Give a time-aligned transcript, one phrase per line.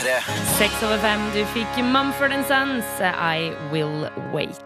[0.00, 0.20] P3.
[0.58, 4.56] Seks over fem, du fikk Mumford Sons, I Will Wait.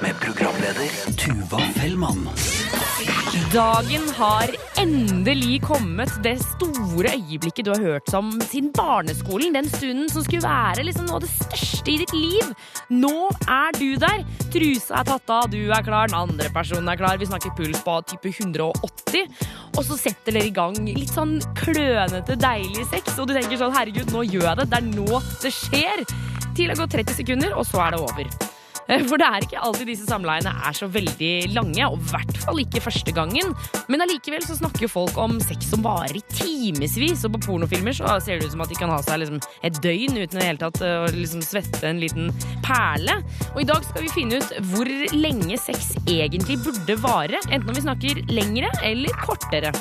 [0.00, 2.28] Med programleder Tuva Fellmann.
[3.52, 5.07] Dagen har endelig
[5.60, 6.08] kommet.
[6.22, 9.52] Det store øyeblikket du har hørt om siden barneskolen.
[9.52, 12.54] Den stunden som skulle være liksom noe av det største i ditt liv.
[12.88, 14.24] Nå er du der.
[14.50, 17.18] Trusa er tatt av, du er klar, den andre personen er klar.
[17.18, 19.28] Vi snakker puls på type 180.
[19.76, 23.18] Og så setter dere i gang litt sånn klønete, deilig sex.
[23.18, 24.70] Og du tenker sånn herregud, nå gjør jeg det.
[24.72, 26.06] Det er nå det skjer.
[26.56, 28.48] Til det går 30 sekunder, og så er det over.
[28.88, 32.40] Eh, For det er ikke alltid disse samleiene er så veldig lange, og i hvert
[32.44, 33.52] fall ikke første gangen.
[33.92, 37.96] Men allikevel så snakker jo folk om sex som varer i timevis, og på pornofilmer
[37.96, 40.40] så ser det ut som at de kan ha seg liksom et døgn uten i
[40.40, 42.32] det hele tatt å liksom svette en liten
[42.64, 43.20] perle.
[43.54, 47.76] Og i dag skal vi finne ut hvor lenge sex egentlig burde vare, enten om
[47.76, 49.74] vi snakker lengre eller kortere.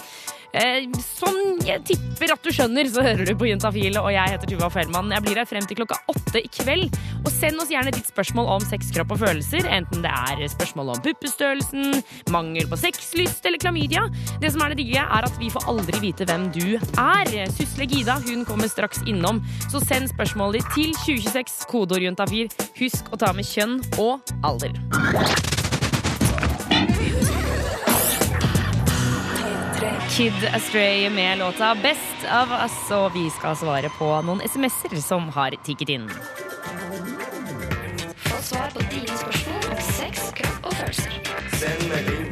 [0.58, 4.50] Eh, som jeg tipper at du skjønner, så hører du på Juntafil, og jeg heter
[4.50, 5.12] Tuva Fellmann.
[5.14, 6.96] Jeg blir her frem til klokka åtte i kveld.
[7.22, 10.96] Og send oss gjerne ditt spørsmål om sex, kropp og følelser, enten det er spørsmål
[10.96, 12.02] om puppestørrelsen,
[12.34, 14.08] mangel på sexlyst eller klamydia.
[14.42, 17.34] Det som er det digge, er at vi får aldri vite hvem du er.
[17.54, 22.50] Susle Gida hun kommer straks innom, så send spørsmålet ditt til 2026, kodeord juntafil.
[22.82, 25.67] Husk å ta med kjønn og alder.
[30.10, 35.28] Kid Astray med låta Best of Us, og vi skal svare på noen SMS-er som
[35.36, 36.08] har tikket inn.
[38.28, 41.20] Få svar på dine spørsmål om sex, kropp og følelser.
[41.60, 42.27] Send melding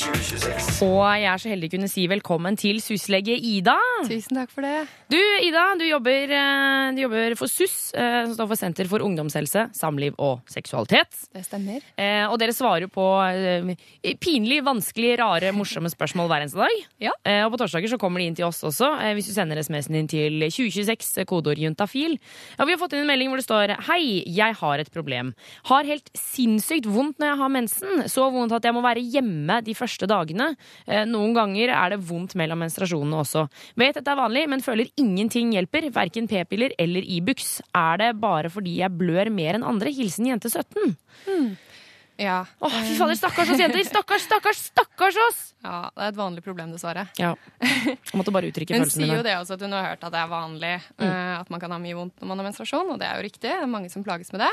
[0.00, 3.74] Og jeg er så heldig å kunne si velkommen til syslege Ida.
[4.08, 4.86] Tusen takk for det.
[5.12, 9.04] Du, Ida, du jobber, eh, du jobber for SUS, eh, som står for Senter for
[9.04, 11.12] ungdomshelse, samliv og seksualitet.
[11.34, 11.82] Det stemmer.
[11.98, 13.04] Eh, Og dere svarer på
[14.20, 16.86] pinlig, vanskelig, rare, morsomme spørsmål hver eneste dag.
[17.00, 17.12] Ja.
[17.24, 19.58] Eh, Og på torsdager så kommer de inn til oss også, eh, hvis du sender
[19.60, 22.16] SMS-en din til 2026, eh, kodeord juntafil.
[22.58, 25.34] Ja, vi har fått inn en melding hvor det står Hei, jeg har et problem.
[25.64, 28.08] Har helt sinnssykt vondt når jeg har mensen.
[28.08, 30.52] Så vondt at jeg må være hjemme de første dagene.
[30.86, 33.46] Eh, Noen ganger er det vondt mellom menstruasjonene også.
[33.80, 35.90] Vet dette er vanlig, men føler ingenting hjelper.
[35.94, 37.58] Verken p-piller eller Ibux.
[37.74, 39.92] Er det bare fordi jeg blør mer enn andre?
[39.94, 40.94] Hilsen jente 17.
[42.20, 42.44] Ja.
[42.60, 43.80] Åh, fy fader, stakkars oss jenter!
[43.88, 45.38] Stakkars, stakkars, stakkars oss!
[45.64, 47.06] ja, det er et vanlig problem, dessverre.
[47.20, 47.32] Ja.
[47.60, 50.12] Jeg måtte bare uttrykke Hun følelsene sier jo det også, at hun har hørt at
[50.12, 51.06] det er vanlig mm.
[51.38, 53.48] at man kan ha mye vondt når man har menstruasjon, og det er jo riktig.
[53.48, 54.52] Det er mange som plages med det.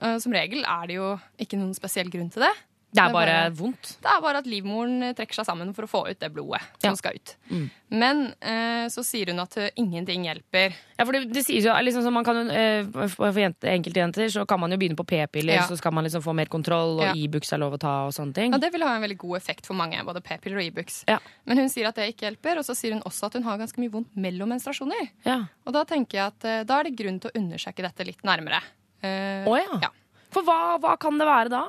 [0.00, 1.08] Eh, som regel er det jo
[1.42, 2.52] ikke noen spesiell grunn til det.
[2.92, 3.90] Det er det er bare bare- vondt.
[4.04, 6.60] Det er bare at livmoren eh, trekker seg sammen for å få ut det blodet
[6.82, 7.30] som skal ut.
[7.48, 7.70] Mm.
[8.02, 10.74] Men eh, så sier hun at eh, ingenting hjelper.
[10.98, 14.28] Ja, for det, det sies jo liksom som man kan, eh, For jente, enkelte jenter
[14.28, 15.64] så kan man jo begynne på p-piller, Ja.
[15.68, 17.14] så skal man liksom få mer kontroll, og Ja.
[17.16, 18.52] Ibux er lov å ta og sånne ting.
[18.52, 21.04] Ja, Det vil ha en veldig god effekt for mange, både p-piller og Ibux.
[21.08, 21.18] Ja.
[21.46, 23.56] Men hun sier at det ikke hjelper, og så sier hun også at hun har
[23.56, 25.08] ganske mye vondt mellom menstruasjoner.
[25.24, 25.46] Ja.
[25.66, 28.20] Og da tenker jeg at eh, da er det grunn til å undersøke dette litt
[28.22, 28.60] nærmere.
[29.02, 29.80] Eh, Å ja.
[29.88, 29.90] ja.
[30.30, 31.64] For hva, hva kan det være da?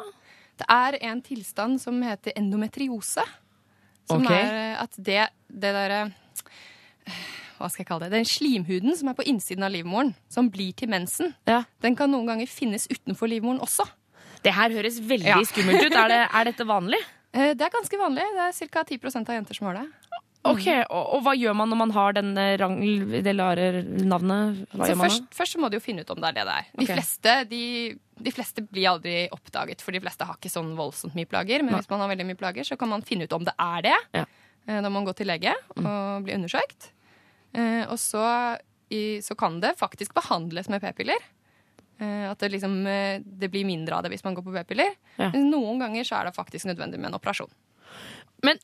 [0.62, 3.24] Det er en tilstand som heter endometriose.
[4.10, 4.36] Som okay.
[4.44, 6.02] er eh, at det, det derre
[7.58, 8.18] Hva skal jeg kalle det?
[8.18, 11.64] Den slimhuden som er på innsiden av livmoren, som blir til mensen, Ja.
[11.82, 13.86] den kan noen ganger finnes utenfor livmoren også.
[14.44, 15.40] Det her høres veldig Ja.
[15.48, 15.94] skummelt ut.
[15.96, 17.00] Er, det, er dette vanlig?
[17.34, 18.22] Eh, Det er ganske vanlig.
[18.36, 18.84] Det er ca.
[18.86, 19.88] 10% av jenter som har det.
[20.44, 24.64] Ok, og, og hva gjør man når man har den rangel, det rare navnet?
[24.76, 26.66] Så først, først må du jo finne ut om det er det det er.
[26.74, 26.98] De, okay.
[26.98, 27.62] fleste, de,
[28.28, 31.64] de fleste blir aldri oppdaget, for de fleste har ikke sånn voldsomt mye plager.
[31.64, 31.80] Men Nei.
[31.80, 33.96] hvis man har veldig mye plager, så kan man finne ut om det er det.
[34.20, 34.26] Ja.
[34.68, 36.92] Eh, Da må man gå til lege og bli undersøkt.
[37.56, 38.26] Eh, Og så,
[38.92, 41.24] i, så kan det faktisk behandles med p-piller.
[42.04, 44.92] Eh, At det, liksom, eh, det blir mindre av det hvis man går på p-piller.
[45.20, 45.32] Ja.
[45.40, 47.52] Noen ganger så er det faktisk nødvendig med en operasjon.
[48.44, 48.58] Men,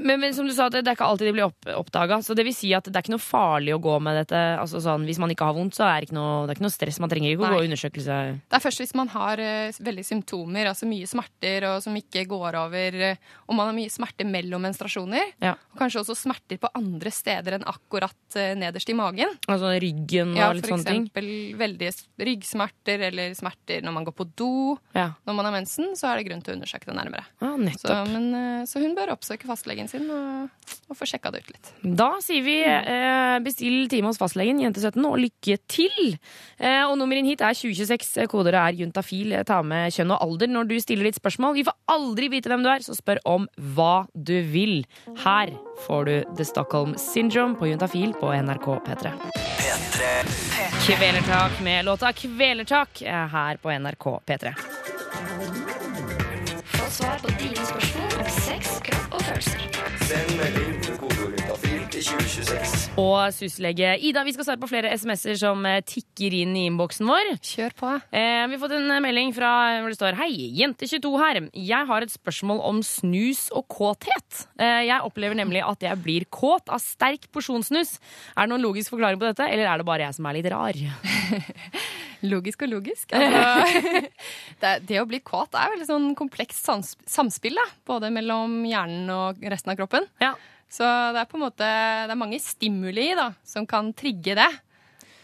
[0.00, 2.16] men, men som du sa, det, det er ikke alltid de blir opp, oppdaga.
[2.24, 4.38] Så det vil si at det er ikke noe farlig å gå med dette.
[4.56, 6.64] Altså sånn, hvis man ikke har vondt, så er det ikke noe, det er ikke
[6.64, 7.00] noe stress.
[7.04, 8.16] Man trenger ikke å gå i undersøkelse.
[8.48, 12.24] Det er først hvis man har uh, veldig symptomer, altså mye smerter og som ikke
[12.30, 15.52] går over, uh, og man har mye smerter mellom menstruasjoner, Ja.
[15.74, 19.36] og kanskje også smerter på andre steder enn akkurat uh, nederst i magen.
[19.52, 21.04] Altså ryggen og Ja, litt for sånne ting.
[21.12, 21.92] eksempel veldig
[22.30, 24.50] ryggsmerter eller smerter når man går på do.
[24.96, 25.10] Ja.
[25.28, 27.28] Når man har mensen, så er det grunn til å undersøke det nærmere.
[27.44, 30.48] Ja, Så, men, eh, så hun bør oppsøke fastlegen sin og,
[30.90, 31.70] og få sjekka det ut litt.
[31.98, 36.16] Da sier vi eh, bestill time hos fastlegen, jente17, og lykke til!
[36.58, 38.28] Eh, og nummeret inn hit er 2026.
[38.30, 39.36] Kodeordet er juntafil.
[39.48, 41.58] Ta med kjønn og alder når du stiller ditt spørsmål.
[41.58, 44.78] Vi får aldri vite hvem du er, så spør om hva du vil.
[45.24, 45.54] Her
[45.86, 49.16] får du The Stockholm Syndrome på Juntafil på NRK P3.
[49.66, 50.36] P3.
[50.86, 54.54] Kvelertak med låta Kvelertak eh, her på NRK P3.
[56.64, 58.05] Få svar på dine spørsmål
[62.96, 67.08] Og syslege Ida, vi skal svare på flere SMS-er som eh, tikker inn i innboksen
[67.08, 67.30] vår.
[67.44, 67.90] Kjør på.
[68.14, 69.50] Eh, vi har fått en melding fra
[69.80, 70.30] hvor det står Hei,
[70.60, 71.40] jente22 her.
[71.56, 74.46] Jeg har et spørsmål om snus og kåthet.
[74.60, 77.96] Eh, jeg opplever nemlig at jeg blir kåt av sterk porsjonssnus.
[78.36, 80.50] Er det noen logisk forklaring på dette, eller er det bare jeg som er litt
[80.52, 80.82] rar?
[82.24, 83.12] Logisk og logisk.
[83.16, 84.02] Altså,
[84.62, 87.66] det, det å bli kåt er veldig sånn komplekst sams, samspill, da.
[87.88, 90.06] Både mellom hjernen og resten av kroppen.
[90.22, 90.32] Ja.
[90.72, 94.48] Så det er på en måte Det er mange stimuli da, som kan trigge det.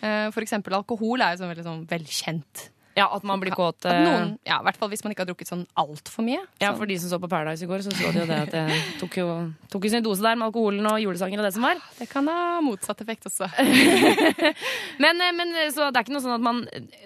[0.02, 2.68] Eh, For eksempel alkohol er jo sånn veldig sånn velkjent.
[2.96, 3.78] Ja, at man blir kåt.
[3.86, 6.42] At eh, noen, ja, I hvert fall hvis man ikke har drukket sånn altfor mye.
[6.60, 8.56] Ja, for de som så på Paradise i går, så så de jo det at
[8.58, 9.28] jeg tok jo,
[9.72, 11.80] tok jo sin dose der med alkoholen og julesanger og det som var.
[11.98, 13.48] Det kan ha motsatt effekt også.
[15.02, 16.58] Men, eh, men så det er ikke noe sånn at man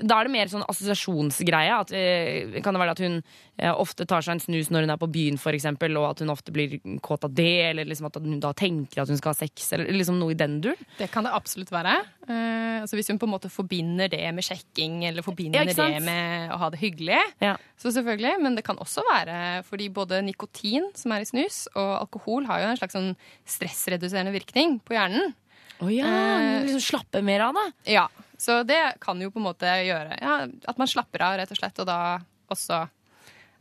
[0.03, 1.79] Da er det mer sånn assosiasjonsgreie.
[1.85, 4.93] At, eh, kan det være at hun eh, ofte tar seg en snus når hun
[4.93, 8.09] er på byen, for eksempel, og at hun ofte blir kåt av det, eller liksom
[8.11, 10.89] at hun da tenker at hun skal ha sex, eller liksom noe i den duren?
[10.99, 11.95] Det kan det absolutt være.
[12.29, 16.03] Uh, altså Hvis hun på en måte forbinder det med sjekking, eller forbinder Ja, det
[16.05, 17.23] med å ha det hyggelig.
[17.41, 17.55] Ja.
[17.81, 21.97] Så selvfølgelig, Men det kan også være fordi både nikotin, som er i snus, og
[22.03, 23.13] alkohol har jo en slags sånn
[23.49, 25.33] stressreduserende virkning på hjernen.
[25.81, 27.93] Å ja, Eh, liksom slappe mer av det.
[27.93, 31.53] Ja, Så det kan jo på en måte gjøre ja, at man slapper av, rett
[31.53, 32.19] og slett, og da
[32.53, 32.83] også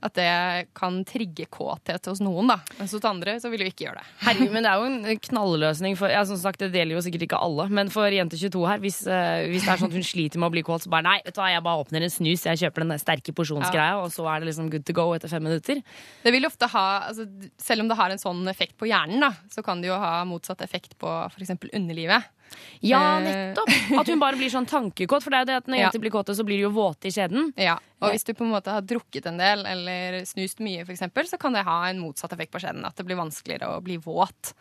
[0.04, 2.58] at det kan trigge kåthet hos noen, da.
[2.80, 4.08] Mens hos andre så vil jo ikke gjøre det.
[4.26, 7.26] Herregud, men det er jo en knalløsning for ja, som sagt, Det gjelder jo sikkert
[7.28, 10.08] ikke alle, men for jente 22 her, hvis, uh, hvis det er sånn at hun
[10.08, 12.14] sliter med å bli kåt, så bare nei, vet du hva, jeg bare åpner en
[12.14, 15.32] snus, jeg kjøper den sterke porsjonsgreia, og så er det liksom good to go etter
[15.32, 15.82] fem minutter.
[16.26, 17.28] Det vil ofte ha, altså,
[17.62, 20.20] Selv om det har en sånn effekt på hjernen, da, så kan det jo ha
[20.28, 21.56] motsatt effekt på f.eks.
[21.74, 22.35] underlivet.
[22.86, 23.24] Ja, Eh.
[23.56, 24.00] nettopp!
[24.00, 26.12] At hun bare blir sånn tankekåt, for det er jo det at når jenter blir
[26.14, 27.52] kåte, så blir de jo våte i skjeden.
[27.58, 31.26] Ja, Og hvis du på en måte har drukket en del eller snust mye, eksempel,
[31.26, 32.86] så kan det ha en motsatt effekt på skjeden.
[32.86, 34.54] At det blir vanskeligere å bli våt.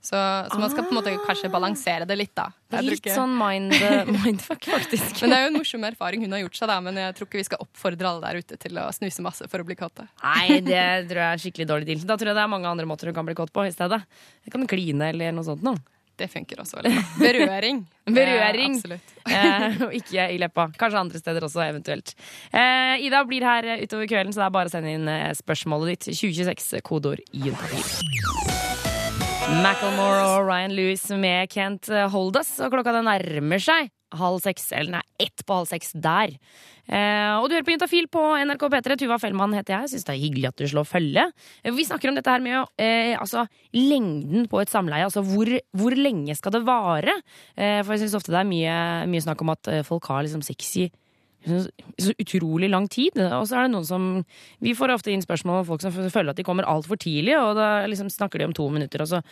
[0.00, 2.44] Så, så man skal på en måte kanskje balansere det litt, da.
[2.70, 5.20] Det er litt ikke- sånn mind, eh, mindfuck, faktisk.
[5.22, 6.76] Men det er jo en morsom erfaring hun har gjort seg, da.
[6.80, 9.58] Men jeg tror ikke vi skal oppfordre alle der ute til å snuse masse for
[9.58, 10.06] å bli kåte.
[10.22, 12.06] Nei, det tror jeg er skikkelig dårlig deal.
[12.06, 14.00] Da tror jeg det er mange andre måter du kan bli kåt på i stedet.
[14.46, 15.82] Jeg kan kline eller noe sånt noe.
[16.18, 17.04] Det funker også veldig bra.
[17.24, 17.82] Berøring.
[18.08, 18.74] Berøring.
[18.74, 19.14] Eh, absolutt.
[19.28, 20.64] Eh, og ikke i leppa.
[20.80, 22.14] Kanskje andre steder også, eventuelt.
[22.48, 25.34] Eh, Ida blir her eh, utover kvelden, så det er bare å sende inn eh,
[25.36, 26.16] spørsmålet ditt.
[26.16, 27.84] 2026, kodeord juntafil.
[29.60, 32.54] Macclemore og Ryan Lewis med Can't Hold Us.
[32.64, 36.34] Og klokka den nærmer seg halv seks, eller nei, ett på halv seks der.
[36.88, 38.96] Eh, og du hører på Juntafil på NRK P3.
[39.02, 39.90] Tuva Fellmann heter jeg.
[39.92, 41.26] Syns det er hyggelig at du slår følge.
[41.62, 43.44] Eh, Vi snakker om dette her med eh, altså,
[43.76, 45.04] lengden på et samleie.
[45.04, 47.18] Altså hvor, hvor lenge skal det vare?
[47.56, 48.78] Eh, for jeg syns ofte det er mye,
[49.12, 50.88] mye snakk om at eh, folk har liksom sex i
[51.48, 51.60] så
[52.02, 53.14] så utrolig lang tid.
[53.18, 54.08] Og så er det noen som
[54.60, 57.54] Vi får ofte inn spørsmål om folk som føler at de kommer altfor tidlig, og
[57.58, 59.22] da liksom snakker de om to minutter, og så,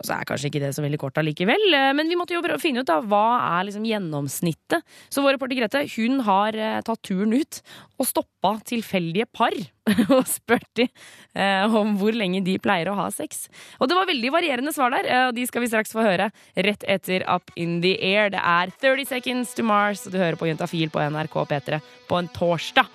[0.00, 1.66] og så er kanskje ikke det så veldig kort allikevel.
[1.76, 4.86] Eh, Men vi måtte jo finne ut da, hva er liksom gjennomsnittet.
[5.12, 7.60] Så vår reporter Grete hun har eh, tatt turen ut
[8.00, 9.52] og stoppa tilfeldige par
[10.16, 13.44] og spurt de eh, om hvor lenge de pleier å ha sex.
[13.76, 16.86] Og det var veldig varierende svar der, og de skal vi straks få høre rett
[16.88, 18.32] etter Up in the Air.
[18.32, 22.22] Det er 30 Seconds to Mars, og du hører på Juntafil på NRK P3 på
[22.22, 22.88] en torsdag.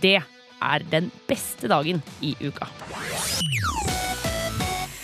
[0.00, 2.72] Det er den beste dagen i uka.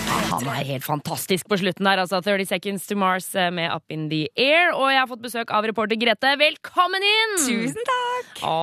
[0.09, 2.19] Han er helt fantastisk på slutten der, altså.
[2.25, 4.73] 30 Seconds to Mars eh, med Up in the Air.
[4.77, 6.35] Og jeg har fått besøk av reporter Grete.
[6.41, 7.35] Velkommen inn!
[7.45, 8.43] Tusen takk!
[8.49, 8.55] Å,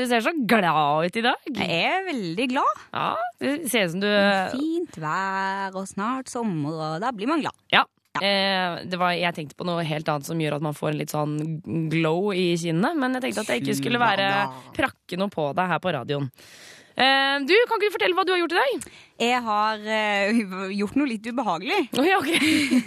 [0.00, 1.48] du ser så glad ut i dag.
[1.52, 2.84] Jeg er veldig glad.
[2.94, 3.08] Ja,
[3.42, 4.10] Det ser ut som du
[4.56, 7.56] Fint vær og snart sommer, og da blir man glad.
[7.74, 7.84] Ja.
[8.20, 11.00] Eh, det var, jeg tenkte på noe helt annet som gjør at man får en
[11.00, 11.38] litt sånn
[11.92, 12.92] glow i kinnene.
[12.98, 14.28] Men jeg tenkte at jeg ikke skulle være
[14.76, 16.28] prakke noe på deg her på radioen.
[16.92, 18.86] Eh, du, Kan ikke du fortelle hva du har gjort i dag?
[19.22, 21.84] Jeg har uh, gjort noe litt ubehagelig.
[22.02, 22.32] Oi, ok.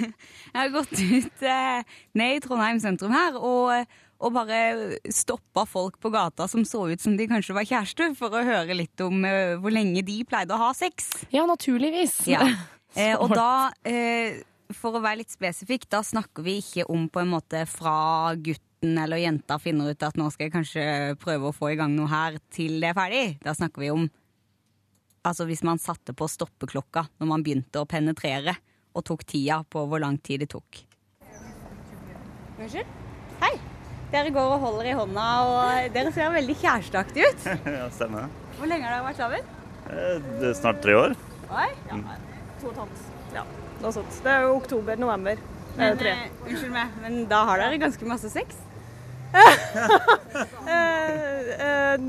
[0.55, 5.98] Jeg har gått ut uh, ned i Trondheim sentrum her og, og bare stoppa folk
[6.00, 9.25] på gata som så ut som de kanskje var kjærester, for å høre litt om
[9.25, 11.10] uh, hvor lenge de pleide å ha sex.
[11.34, 12.22] Ja, naturligvis.
[12.29, 12.46] Ja.
[12.96, 14.38] Eh, og da, eh,
[14.74, 18.98] for å være litt spesifikk, da snakker vi ikke om på en måte fra gutten
[19.01, 20.86] eller jenta finner ut at nå skal jeg kanskje
[21.22, 23.25] prøve å få i gang noe her til det er ferdig.
[23.45, 24.07] Da snakker vi om
[25.25, 28.53] altså hvis man satte på stoppeklokka når man begynte å penetrere,
[28.95, 30.86] og tok tida på hvor lang tid det tok.
[32.55, 32.88] Unnskyld?
[33.41, 33.55] Hei!
[34.13, 37.48] Dere går og holder i hånda, og dere ser veldig kjæresteaktige ut.
[37.81, 38.29] Ja, stemmer.
[38.55, 39.50] Hvor lenge har dere vært sammen?
[39.91, 41.17] Eh, snart tre år.
[41.50, 41.67] Oi?
[41.89, 42.00] ja,
[42.62, 43.01] To og et halvt.
[43.36, 43.43] Ja,
[43.84, 44.22] noe sånt.
[44.24, 45.41] Det er jo oktober-november.
[45.75, 46.13] Men, tre?
[46.15, 48.62] eh, unnskyld meg, men da har dere ganske masse sex?
[50.65, 52.01] Eh, eh,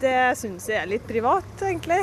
[0.00, 2.00] det syns jeg er litt privat, egentlig.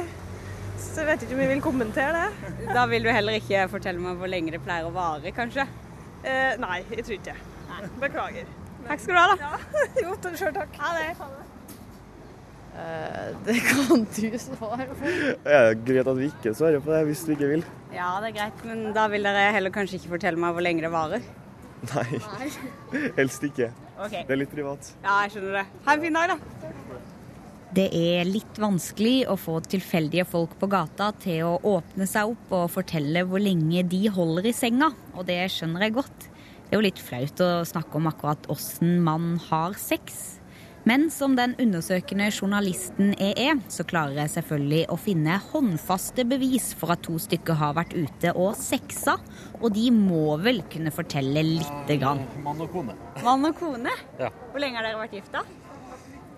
[0.79, 2.55] så jeg vet ikke om jeg vil kommentere det.
[2.74, 5.67] Da vil du heller ikke fortelle meg hvor lenge det pleier å vare, kanskje?
[6.24, 7.91] Eh, nei, jeg tror ikke det.
[8.01, 8.50] Beklager.
[8.88, 9.38] Takk skal du ha, da.
[9.46, 10.81] Ja, jo, sjøl takk.
[10.81, 11.40] Ha det.
[13.45, 15.11] Det kan du svare på.
[15.45, 17.63] Det er greit at vi ikke svarer på det hvis du ikke vil.
[17.93, 20.85] Ja, det er greit, men da vil dere heller kanskje ikke fortelle meg hvor lenge
[20.85, 21.23] det varer?
[21.91, 22.19] Nei,
[23.19, 23.71] helst ikke.
[24.01, 24.25] Okay.
[24.27, 24.91] Det er litt privat.
[25.03, 25.65] Ja, jeg skjønner det.
[25.88, 27.01] Ha en fin dag, da.
[27.71, 32.51] Det er litt vanskelig å få tilfeldige folk på gata til å åpne seg opp
[32.57, 36.27] og fortelle hvor lenge de holder i senga, og det skjønner jeg godt.
[36.27, 40.40] Det er jo litt flaut å snakke om akkurat åssen man har sex.
[40.91, 46.65] Men som den undersøkende journalisten jeg er, så klarer jeg selvfølgelig å finne håndfaste bevis
[46.75, 49.13] for at to stykker har vært ute og sexa,
[49.62, 52.25] og de må vel kunne fortelle lite grann.
[52.43, 52.98] Mann og kone.
[53.24, 53.95] Mann og kone?
[54.19, 54.33] Ja.
[54.51, 55.45] Hvor lenge har dere vært gifta?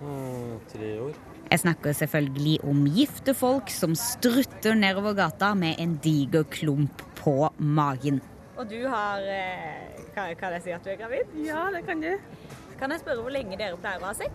[0.04, 1.18] Mm, tre år.
[1.50, 7.40] Jeg snakker selvfølgelig om gifte folk som strutter nedover gata med en diger klump på
[7.58, 8.22] magen.
[8.54, 11.34] Og du har eh, kan, kan jeg si at du er gravid?
[11.42, 12.12] Ja, det kan du.
[12.80, 14.32] Kan jeg spørre hvor lenge dere pleier å ha sex?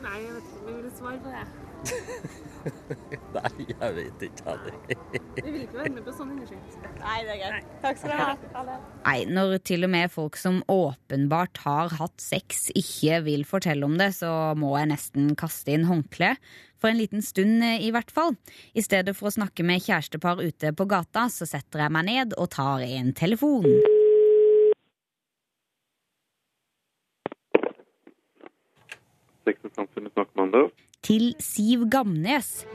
[0.00, 1.44] Nei, jeg vet ikke om jeg vil svare på det.
[3.36, 4.74] Nei, jeg vet ikke heller.
[5.36, 6.92] Vi vil ikke være med på sånn undersøkelse.
[7.00, 7.68] Nei, det er greit.
[7.84, 8.78] Takk skal du ha.
[9.04, 13.96] Nei, når til og med folk som åpenbart har hatt sex, ikke vil fortelle om
[14.00, 16.40] det, så må jeg nesten kaste inn håndkleet.
[16.80, 18.36] For en liten stund, eh, i hvert fall.
[18.72, 22.36] I stedet for å snakke med kjærestepar ute på gata, så setter jeg meg ned
[22.40, 23.68] og tar en telefon.
[29.44, 30.62] Sex og samfunnet snakker man da.
[31.06, 32.66] Til Siv Gamnes.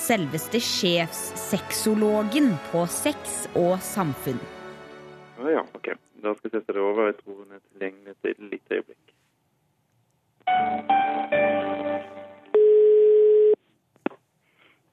[0.00, 4.40] Selveste sjefssexologen på sex og samfunn.
[5.38, 5.92] Ja, ja, ok.
[6.20, 7.06] Da skal jeg sette det over.
[7.06, 9.06] Jeg tror hun er tilgjengelig til et lite øyeblikk.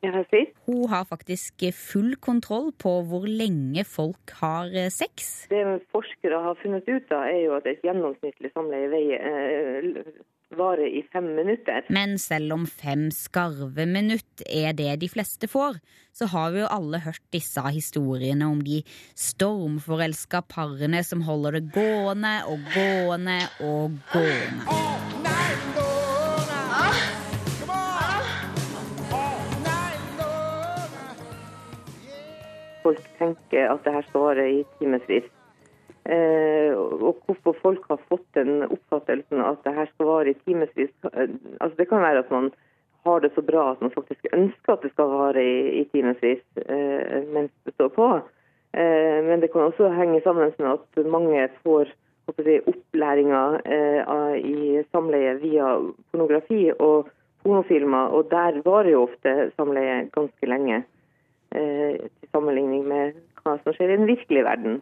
[0.02, 5.48] Hun har faktisk full kontroll på hvor lenge folk har eh, sex.
[5.50, 10.12] Det forskere har funnet ut av, er jo at et gjennomsnittlig samleie veier, eh,
[10.58, 11.88] varer i fem minutter.
[11.90, 15.82] Men selv om fem skarve minutt er det de fleste får,
[16.16, 18.84] så har vi jo alle hørt disse historiene om de
[19.18, 25.07] stormforelska parene som holder det gående og gående og gående.
[32.88, 35.28] Folk tenker at det her skal vare i timevis.
[36.08, 40.94] Eh, og hvorfor folk har fått den oppfattelsen at det her skal vare i timevis
[41.10, 42.48] eh, altså Det kan være at man
[43.04, 46.46] har det så bra at man faktisk ønsker at det skal vare i, i timevis
[46.64, 48.08] eh, mens det står på.
[48.72, 51.92] Eh, men det kan også henge sammen med at mange får
[52.40, 55.76] si, opplæringa eh, i samleie via
[56.12, 57.12] pornografi og
[57.44, 60.86] pornofilmer, og der varer jo ofte samleie ganske lenge.
[61.58, 64.82] Eh, til sammenligning med hva som skjer i den virkelige verden.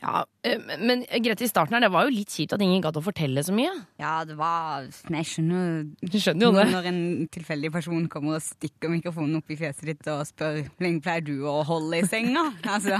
[0.00, 2.96] Ja, eh, Men Grete, i starten her, det var jo litt kjipt at ingen gadd
[2.96, 3.72] å fortelle så mye.
[4.00, 6.66] Ja, det var Jeg skjønner, skjønner jo det.
[6.72, 10.86] Når en tilfeldig person kommer og stikker mikrofonen opp i fjeset ditt og spør hvor
[10.86, 12.48] lenge pleier du å holde i senga?
[12.70, 12.96] Altså,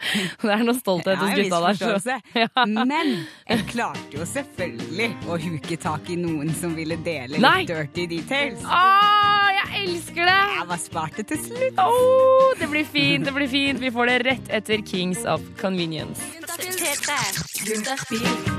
[0.40, 2.00] Det er noe stolthet hos Ja, gutta der.
[2.00, 3.10] så- Men
[3.48, 7.60] jeg klarte jo selvfølgelig å huke tak i noen som ville dele Nei!
[7.64, 8.64] litt dirty details.
[8.64, 10.38] Åh, jeg elsker det!
[10.56, 11.78] Jeg var spart det til slutt.
[11.84, 13.80] Åh, det blir fint, det blir fint.
[13.82, 16.20] Vi får det rett etter Kings of Convenience.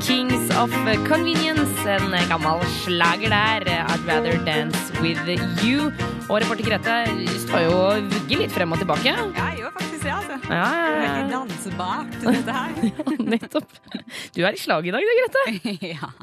[0.01, 0.71] Kings of
[1.07, 3.65] Convenience, en gammel slager der.
[3.89, 5.19] I'd rather dance with
[5.65, 5.91] you.
[6.29, 6.95] Og reporter Grete
[7.43, 9.09] står jo og vugger litt frem og tilbake.
[9.11, 10.37] Ja, jeg gjør faktisk det, altså.
[10.47, 11.30] Ja, ja, ja.
[11.31, 12.71] Ikke dansebart, dette her.
[12.89, 13.75] Ja, nettopp.
[14.35, 15.43] Du er i slag i dag, du, Grete.
[15.95, 16.11] ja.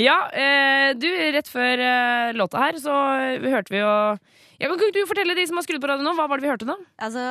[0.00, 2.94] Ja, eh, du, rett før eh, låta her så
[3.42, 6.12] hørte vi jo ja, Kan ikke du fortelle de som har skrudd på radioen nå,
[6.14, 6.76] hva var det vi hørte da?
[7.02, 7.24] Altså,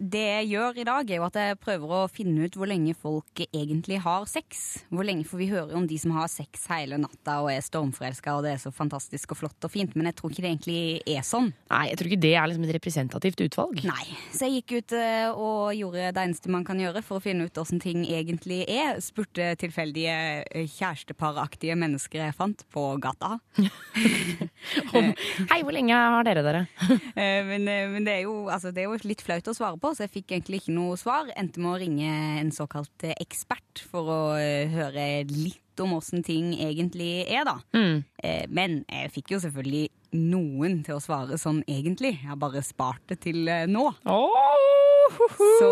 [0.00, 2.94] det jeg gjør i dag, er jo at jeg prøver å finne ut hvor lenge
[2.96, 4.80] folk egentlig har sex.
[4.88, 8.34] Hvor lenge, får vi høre om de som har sex hele natta og er stormforelska,
[8.36, 10.80] og det er så fantastisk og flott og fint, men jeg tror ikke det egentlig
[11.04, 11.50] er sånn.
[11.68, 13.82] Nei, jeg tror ikke det er liksom et representativt utvalg.
[13.90, 14.06] Nei.
[14.32, 17.48] Så jeg gikk ut eh, og gjorde det eneste man kan gjøre for å finne
[17.48, 18.98] ut åssen ting egentlig er.
[19.04, 20.16] Spurte tilfeldige
[20.48, 23.36] eh, kjæresteparaktige mennesker jeg fant på gata.
[24.96, 25.12] Om,
[25.50, 26.66] hei, hvor lenge har dere dere?
[27.20, 29.89] Eh, men men det, er jo, altså, det er jo litt flaut å svare på,
[29.94, 31.30] så jeg fikk egentlig ikke noe svar.
[31.38, 36.20] Endte med å ringe en såkalt eh, ekspert for å eh, høre litt om åssen
[36.26, 37.56] ting egentlig er, da.
[37.72, 38.02] Mm.
[38.22, 39.86] Eh, Men jeg fikk jo selvfølgelig
[40.18, 42.16] noen til å svare sånn egentlig.
[42.18, 43.86] Jeg har bare spart det til nå.
[44.04, 45.20] Åh,
[45.58, 45.70] Så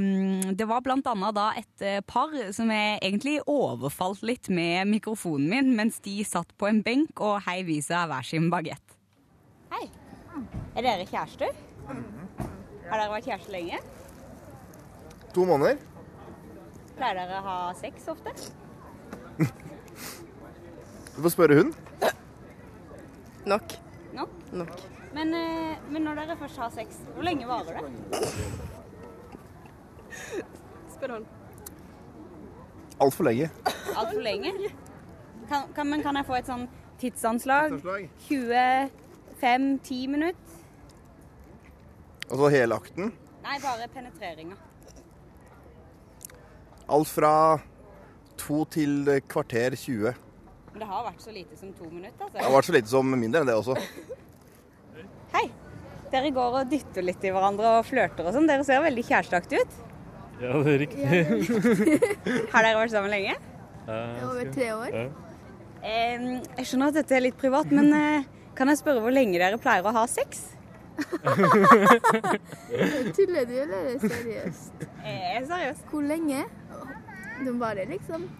[0.00, 5.46] um, det var blant annet da et par som jeg egentlig overfalt litt med mikrofonen
[5.52, 8.96] min mens de satt på en benk og heiv i seg hver sin bagett.
[9.70, 9.86] Hei.
[10.74, 11.54] Er dere kjærester?
[12.90, 13.78] Har dere vært kjærester lenge?
[15.34, 15.78] To måneder.
[16.96, 18.34] Pleier dere å ha sex ofte?
[21.10, 21.70] Du får spørre hun.
[23.50, 23.72] Nok.
[24.16, 24.30] Nok?
[24.56, 24.70] Nok.
[25.12, 27.90] Men, eh, men når dere først har sex, hvor lenge varer det?
[30.94, 31.26] Spør han.
[33.04, 33.50] Altfor lenge.
[33.96, 34.54] Altfor lenge?
[35.50, 36.66] Kan, kan, men kan jeg få et sånn
[37.02, 37.76] tidsanslag?
[38.30, 40.49] 25-10 minutter?
[42.30, 43.10] Altså hele akten.
[43.42, 44.56] Nei, bare penetreringa.
[46.90, 47.32] Alt fra
[48.40, 50.14] to til kvarter 20.
[50.70, 52.28] Men det har vært så lite som to minutter.
[52.30, 52.56] Det har Altså.
[52.56, 53.76] vært så lite som mindre enn det også.
[55.34, 55.46] Hei.
[56.10, 58.46] Dere går og dytter litt i hverandre og flørter og sånn.
[58.50, 59.74] Dere ser veldig kjæresteaktige ut.
[60.40, 62.50] Ja, det er riktig.
[62.52, 63.36] Har dere vært sammen lenge?
[63.90, 64.96] Over tre år.
[65.82, 66.24] Eh,
[66.58, 68.24] jeg skjønner at dette er litt privat, men eh,
[68.58, 70.56] kan jeg spørre hvor lenge dere pleier å ha sex?
[73.16, 74.72] Tuller du, eller er det seriøst?
[75.04, 75.84] Jeg er seriøst.
[75.90, 76.44] Hvor lenge?
[77.44, 78.30] De varer liksom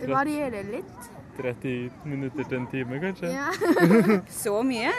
[0.00, 0.84] Det varierer litt.
[1.36, 3.26] 30 minutter til en time, kanskje?
[3.32, 3.46] Ja.
[4.42, 4.90] Så mye?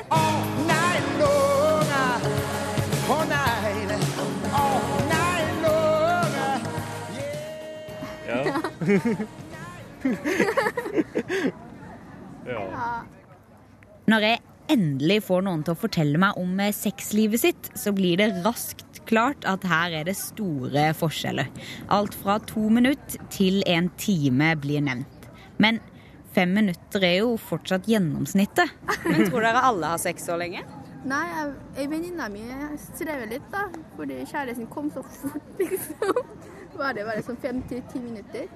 [8.27, 8.43] Ja.
[12.45, 13.03] ja.
[14.07, 14.39] Når jeg
[14.73, 19.01] endelig får noen til å fortelle meg om eh, sexlivet sitt, så blir det raskt
[19.09, 21.49] klart at her er det store forskjeller.
[21.93, 25.27] Alt fra to minutter til en time blir nevnt.
[25.61, 25.81] Men
[26.33, 28.71] fem minutter er jo fortsatt gjennomsnittet.
[29.05, 30.63] Men tror dere alle har sex så lenge?
[31.03, 31.23] Nei,
[31.75, 32.45] venninne mi
[32.79, 33.65] strever litt, da.
[33.97, 36.15] Fordi kjæresten kom så fort, liksom.
[36.79, 38.47] Var det bare sånn fem til ti minutter.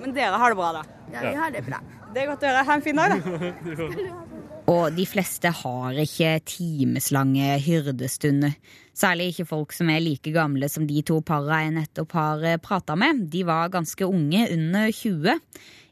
[0.00, 0.84] Men dere har det bra, da?
[1.10, 1.82] Ja, vi har det bra.
[2.14, 2.66] Det er godt å høre.
[2.70, 4.20] Ha en fin dag, da.
[4.70, 8.54] Og de fleste har ikke timeslange hyrdestunder.
[8.94, 12.94] Særlig ikke folk som er like gamle som de to para jeg nettopp har prata
[12.94, 13.26] med.
[13.32, 15.40] De var ganske unge, under 20.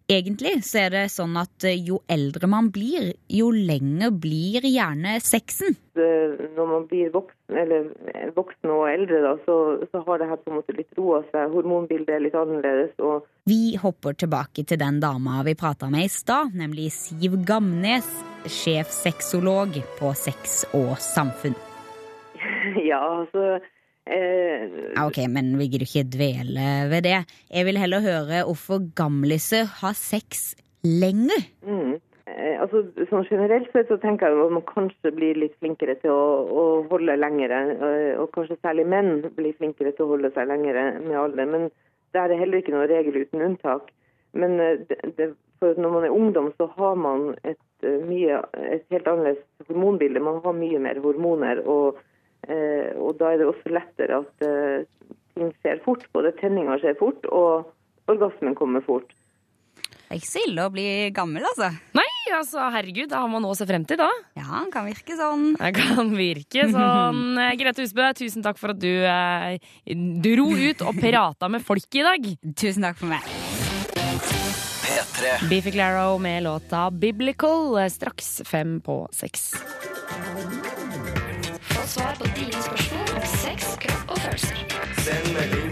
[0.09, 5.19] Egentlig så er det sånn at eh, jo eldre man blir, jo lenger blir gjerne
[5.21, 5.77] sexen.
[6.01, 7.91] Eh, Når man blir voksen, eller
[8.33, 9.59] voksen og eldre, da, så,
[9.93, 11.53] så har det her på en måte litt roa seg.
[11.53, 12.97] Hormonbildet er litt annerledes.
[13.05, 18.09] og Vi hopper tilbake til den dama vi prata med i stad, nemlig Siv Gamnes,
[18.53, 21.57] sjefsexolog på Sex og samfunn.
[22.85, 23.59] Ja, altså
[24.07, 24.67] eh,
[25.01, 27.23] ok, men vi gidder ikke dvele ved det.
[27.51, 30.53] Jeg vil heller høre hvorfor gamliser har sex
[30.85, 31.49] lenger.
[31.67, 31.97] Mm.
[32.29, 36.13] Eh, Altså, sånn generelt sett så tenker jeg at man kanskje blir litt flinkere til
[36.13, 40.51] å, å holde lengre, eh, og kanskje særlig menn blir flinkere til å holde seg
[40.51, 41.49] lengre med alder.
[41.49, 41.69] Men
[42.13, 43.89] det er heller ikke noe regel uten unntak.
[44.33, 48.41] Men eh, det, det, for når man er ungdom, så har man et, eh, mye,
[48.75, 50.23] et helt annerledes hormonbilde.
[50.23, 52.01] Man har mye mer hormoner, og,
[52.49, 56.07] eh, og da er det også lettere at eh, ting skjer fort.
[56.15, 57.73] Både tenninga skjer fort, og
[58.11, 59.11] orgasmen kommer fort.
[60.09, 61.67] Det er ikke så ille å bli gammel, altså.
[61.99, 64.09] Nei, altså, herregud, da har man noe å se frem til, da.
[64.39, 65.51] Ja, han kan virke sånn.
[65.59, 67.21] Det kan virke sånn.
[67.61, 69.61] Grete Husbø, tusen takk for at du eh,
[70.25, 72.33] dro ut og prata med folk i dag.
[72.57, 73.48] Tusen takk for meg.
[75.19, 75.49] P3.
[75.49, 79.55] Beefy Claro med låta Biblical eh, straks fem på seks.
[81.61, 84.57] Få svar på dine spørsmål om sex, kropp og følelser.
[85.05, 85.68] Send melding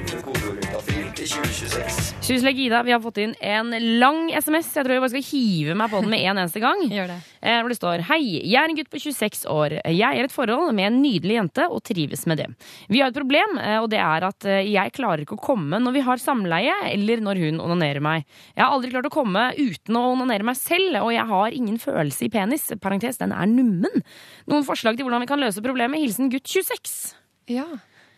[1.47, 2.25] til kodeorientafil til 2026.
[2.27, 4.73] Syslege Ida, vi har fått inn en lang SMS.
[4.75, 6.81] Jeg tror jeg bare skal hive meg på den med en eneste gang.
[6.97, 7.19] Gjør det.
[7.41, 9.77] Eh, Hvor det står Hei, jeg er en gutt på 26 år.
[9.87, 12.49] Jeg er i et forhold med en nydelig jente og trives med det.
[12.91, 15.81] Vi har et problem, eh, og det er at eh, jeg klarer ikke å komme
[15.83, 18.27] når vi har samleie, eller når hun onanerer meg.
[18.57, 21.79] Jeg har aldri klart å komme uten å onanere meg selv, og jeg har ingen
[21.83, 22.69] følelse i penis.
[22.83, 24.03] Parentes, den er nummen.
[24.51, 26.03] Noen forslag til hvordan vi kan løse problemet?
[26.03, 27.15] Hilsen gutt 26.
[27.55, 27.69] Ja.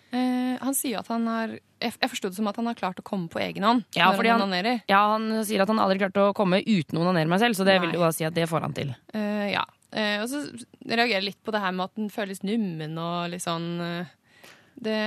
[0.08, 3.00] Eh, han sier at han har Jeg, jeg forsto det som at han har klart
[3.00, 5.80] å komme på egen hånd Ja, når fordi han han, ja, han sier at han
[5.82, 8.24] aldri klarte å komme uten å onanere meg selv, så det vil jo da si
[8.24, 8.94] at det får han til.
[9.12, 9.66] Uh, ja.
[9.92, 10.40] Uh, og så
[10.88, 13.68] reagerer jeg litt på det her med at den føles nummen og litt sånn
[14.76, 15.00] Det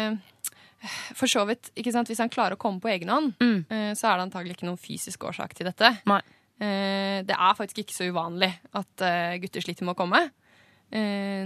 [1.18, 4.10] For så vidt, ikke sant, hvis han klarer å komme på egen hånd, eh, så
[4.10, 5.92] er det antagelig ikke noen fysisk årsak til dette.
[6.10, 6.22] Nei.
[6.62, 9.06] det er faktisk ikke så uvanlig at
[9.44, 10.22] gutter sliter med å komme.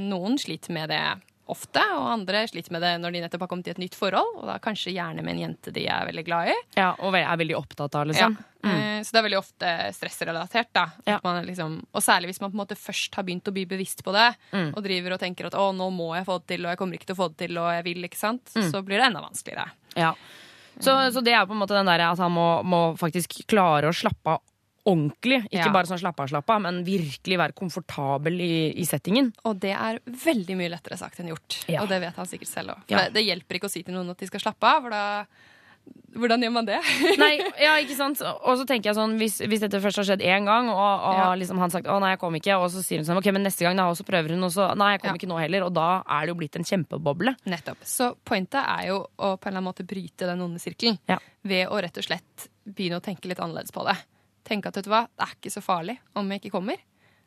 [0.03, 1.01] Noen sliter med det
[1.51, 4.39] ofte, og andre sliter med det når de nettopp har kommet i et nytt forhold,
[4.39, 6.55] og da kanskje gjerne med en jente de er veldig glad i.
[6.79, 8.37] Ja, Og er veldig opptatt av, liksom.
[8.39, 8.51] Ja.
[8.65, 9.03] Mm.
[9.05, 10.71] Så det er veldig ofte stressrelatert.
[10.73, 10.85] da.
[11.05, 13.53] At man er liksom, og særlig hvis man på en måte først har begynt å
[13.53, 14.71] bli bevisst på det, Mm.
[14.75, 16.97] og driver og tenker at å, nå må jeg få det til, og jeg kommer
[16.97, 18.49] ikke til å få det til, og jeg vil, ikke sant?
[18.55, 18.71] Mm.
[18.71, 19.69] så blir det enda vanskeligere.
[19.95, 20.13] Ja.
[20.79, 23.87] Så, så det er på en måte den der at han må, må faktisk klare
[23.87, 24.41] å slappe av
[24.85, 25.41] ordentlig.
[25.49, 25.71] Ikke Ja.
[25.73, 29.33] bare sånn slappe av, slappe av, men virkelig være komfortabel i, i settingen.
[29.45, 31.63] Og det er veldig mye lettere sagt enn gjort.
[31.67, 31.81] Ja.
[31.81, 32.85] Og det vet han sikkert selv òg.
[32.93, 33.05] Ja.
[33.05, 35.25] Det, det hjelper ikke å si til noen at de skal slappe av, for da
[36.15, 36.79] Hvordan gjør man det?
[37.21, 38.17] Nei, ja, ikke sant?
[38.23, 41.35] Og så tenker jeg sånn, hvis, hvis dette først har skjedd én gang, og, og
[41.37, 43.43] liksom han sagt 'å nei, jeg kom ikke', og så sier hun sånn 'ok, men
[43.45, 45.67] neste gang', da, og så prøver hun, og så 'nei, jeg kom ikke nå heller',
[45.67, 47.35] og da er det jo blitt en kjempeboble.
[47.45, 47.77] Nettopp.
[47.85, 50.97] Så pointet er jo å på en eller annen måte bryte den onde sirkelen
[51.43, 53.97] ved å rett og slett begynne å tenke litt annerledes på det.
[54.45, 56.81] Tenke at vet du hva, det er ikke så farlig om jeg ikke kommer.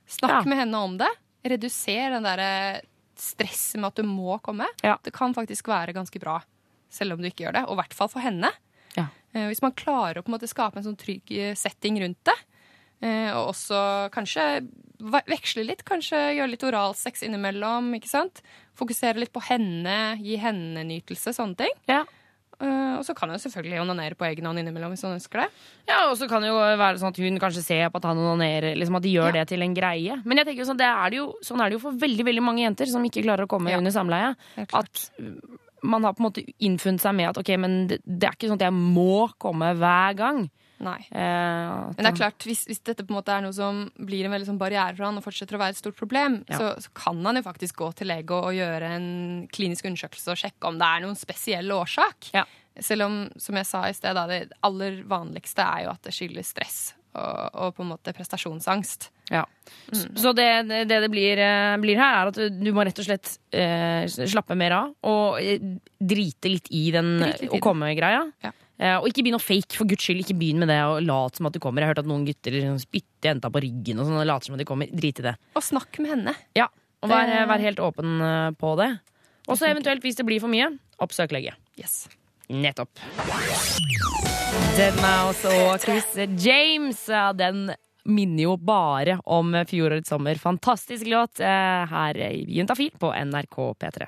[0.09, 1.11] Snakk med henne om det.
[1.49, 2.53] Reduser den derre
[3.19, 4.69] stresset med at du må komme.
[5.05, 6.39] Det kan faktisk være ganske bra
[6.89, 8.51] selv om du ikke gjør det, og i hvert fall for henne.
[8.97, 9.09] Ja.
[9.51, 12.37] Hvis man klarer å på en måte skape en sånn trygg eh, setting rundt det,
[13.05, 13.81] eh, og også
[14.15, 14.47] kanskje
[15.29, 18.41] veksle litt, kanskje gjøre litt oralsex innimellom, ikke sant?
[18.79, 21.77] Fokusere litt på henne, gi henne nytelse, sånne ting.
[22.61, 25.49] Eh, Og så kan hun selvfølgelig onanere på egen hånd innimellom hvis hun ønsker det.
[25.87, 28.19] Ja, og så kan det jo være sånn at hun kanskje ser på at han
[28.19, 30.17] onanerer, liksom at de gjør det til en greie.
[30.25, 32.43] Men jeg tenker jo sånn, det er jo, sånn er det jo for veldig veldig
[32.43, 34.35] mange jenter som ikke klarer å komme under samleie.
[34.75, 35.31] At uh,
[35.87, 38.51] man har på en måte innfunnet seg med at ok, men det, det er ikke
[38.51, 40.49] sånn at jeg må komme hver gang.
[40.79, 40.99] Nei.
[41.11, 44.29] Eh, Men det er klart, hvis, hvis dette på en måte er noe som blir
[44.29, 46.59] en veldig sånn barriere for han og fortsetter å være et stort problem, Ja.
[46.61, 49.09] så, så kan han jo faktisk gå til lege og, og gjøre en
[49.53, 52.31] klinisk undersøkelse og sjekke om det er noen spesiell årsak.
[52.79, 56.15] Selv om, som jeg sa i sted, da, det aller vanligste er jo at det
[56.15, 56.79] skyldes stress
[57.19, 59.09] og, og på en måte prestasjonsangst.
[59.33, 59.43] Ja.
[59.91, 63.33] Så det det, det blir, eh, blir her, er at du, må rett og slett
[63.51, 64.93] eh, slappe mer av.
[65.11, 65.59] Og eh,
[65.99, 67.17] drite litt i den
[67.51, 68.23] å komme-greia.
[68.47, 70.21] Eh, og ikke begynn å fake, for guds skyld.
[70.23, 71.83] Ikke begynn med det og lat som at du kommer.
[71.83, 74.47] Jeg har hørt at noen gutter liksom spytter jenta på ryggen og sånn, og later
[74.51, 74.87] som at de kommer.
[74.95, 75.35] Drit i det.
[75.59, 76.35] Og snakk med henne.
[76.55, 76.69] Ja,
[77.03, 78.91] og vær, Det- vær helt åpen eh, på det.
[79.49, 81.55] Og så eventuelt, hvis det blir for mye, oppsøk lege.
[81.81, 82.07] Yes.
[82.49, 82.89] Nettopp.
[84.79, 86.07] Deadmouse og Chris
[86.45, 87.01] James,
[87.37, 87.73] den
[88.09, 90.39] minner jo bare om fjorårets sommer.
[90.41, 94.07] Fantastisk låt eh, her i Juntafil på NRK P3.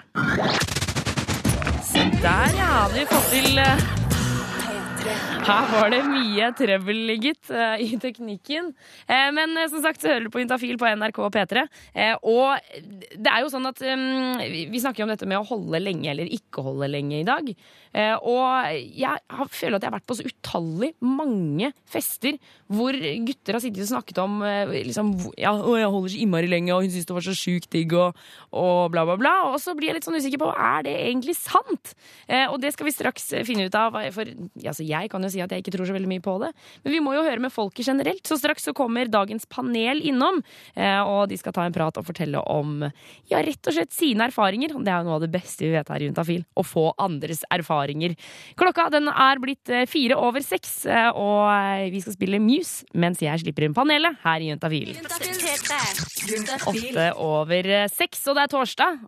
[1.91, 2.69] Så der, ja.
[2.87, 3.83] Hadde vi fått til eh,
[5.05, 8.73] her var det mye trøbbel, gitt, eh, i teknikken.
[9.09, 11.65] Eh, Men eh, som sagt så hører du på Juntafil på NRK P3.
[11.95, 12.57] Eh, Og
[13.17, 16.29] det er jo sånn at um, vi snakker om dette med å holde lenge eller
[16.31, 17.49] ikke holde lenge i dag.
[18.23, 19.19] Og jeg
[19.51, 22.37] føler at jeg har vært på så utallig mange fester
[22.71, 24.37] hvor gutter har sittet og snakket om
[24.71, 25.11] liksom,
[25.41, 27.97] ja, å, jeg holder så innmari lenge, og hun syns det var så sjukt digg,
[27.99, 28.21] og,
[28.55, 29.33] og bla, bla, bla.
[29.51, 31.95] Og så blir jeg litt sånn usikker på er det egentlig sant.
[32.53, 33.99] Og det skal vi straks finne ut av.
[34.15, 36.51] For altså, jeg kan jo si at jeg ikke tror så veldig mye på det,
[36.85, 38.23] men vi må jo høre med folket generelt.
[38.27, 40.41] Så straks så kommer dagens panel innom,
[40.75, 42.85] eh, og de skal ta en prat og fortelle om
[43.31, 44.75] ja, rett og slett sine erfaringer.
[44.77, 46.45] Det er jo noe av det beste vi vet her i Juntafil.
[46.57, 48.17] Å få andres erfaringer.
[48.61, 53.21] Klokka den er blitt eh, fire over seks, eh, og vi skal spille Muse mens
[53.23, 54.95] jeg slipper inn panelet her i Juntafil.
[56.71, 58.99] Åtte over seks, og det er torsdag.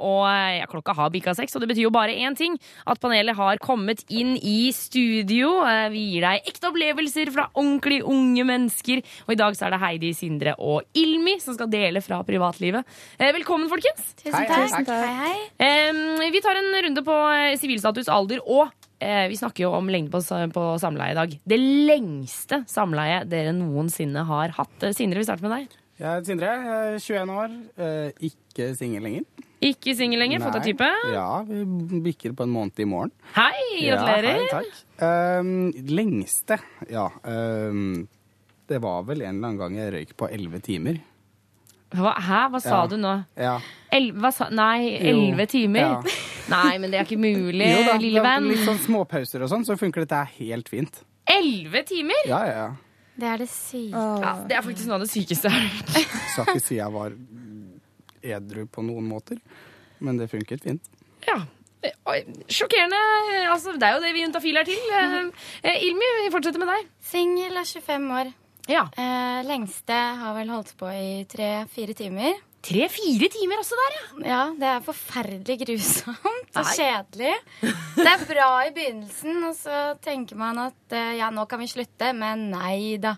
[0.00, 2.56] Og ja, klokka har bikka seks, og det betyr jo bare én ting.
[2.90, 5.09] At panelet har kommet inn i studio.
[5.10, 9.02] Eh, Vi gir deg ekte opplevelser fra ordentlig unge mennesker.
[9.26, 12.84] Og i dag så er det Heidi, Sindre og Ilmi som skal dele fra privatlivet.
[13.18, 14.14] Eh, Velkommen, folkens.
[14.20, 14.70] Tusen Hei, takk.
[14.70, 14.92] hei, takk.
[15.00, 16.30] Hei, hei.
[16.30, 18.70] Vi tar en runde på eh, sivilstatus, alder og
[19.00, 20.20] vi snakker jo om lengde på,
[20.52, 21.32] på samleie i dag.
[21.48, 24.90] Det lengste samleie dere noensinne har hatt.
[24.92, 25.79] Sindre, vi starter med deg.
[26.00, 29.24] Jeg er Sindre, er 21 år, eh, ikke singel lenger.
[29.60, 30.86] Ikke singel lenger, fått deg type?
[31.12, 33.12] Ja, vi bikker på en måned i morgen.
[33.36, 34.38] Hei, Ja, gratulerer!
[34.38, 34.78] hei, takk.
[35.04, 36.56] Ehm, lengste,
[36.88, 37.10] ja.
[37.28, 38.06] ehm,
[38.66, 41.00] det var vel en eller annen gang jeg røyk på 11 timer.
[41.92, 42.86] Hva, hæ, hva sa Ja.
[42.86, 43.12] du nå?
[43.36, 43.58] Ja.
[43.92, 45.80] El, sa, nei, elleve timer?
[45.80, 46.02] Ja.
[46.50, 48.48] Nei, men det er ikke mulig, Jo da, lille venn.
[48.48, 51.04] Litt sånn småpauser og sånn, så funker dette helt fint.
[51.28, 52.24] Elleve timer?
[52.26, 52.70] Ja, ja, ja.
[53.20, 54.04] Det er det syke.
[54.24, 56.12] Ja, det er faktisk noe av det sykeste jeg har hørt.
[56.32, 57.16] Skal ikke si jeg var
[58.36, 59.40] edru på noen måter,
[60.00, 60.92] men det funket fint.
[61.28, 61.40] Ja.
[61.80, 62.98] Sjokkerende.
[63.48, 64.80] Altså, det er jo det vi juntafil er til.
[64.96, 65.16] Eh,
[65.64, 66.90] eh, Ilmi, vi fortsetter med deg.
[67.10, 68.32] Singel er 25 år.
[68.70, 68.84] Ja.
[69.00, 72.36] Eh, lengste har vel holdt på i tre-fire timer.
[72.60, 74.28] Tre-fire timer også der, ja?
[74.28, 76.18] Ja, det er forferdelig grusomt
[76.60, 76.74] og Nei.
[76.76, 77.34] kjedelig.
[77.96, 81.70] Det er bra i begynnelsen, og så tenker man at eh, ja, nå kan vi
[81.72, 83.14] slutte, men nei da.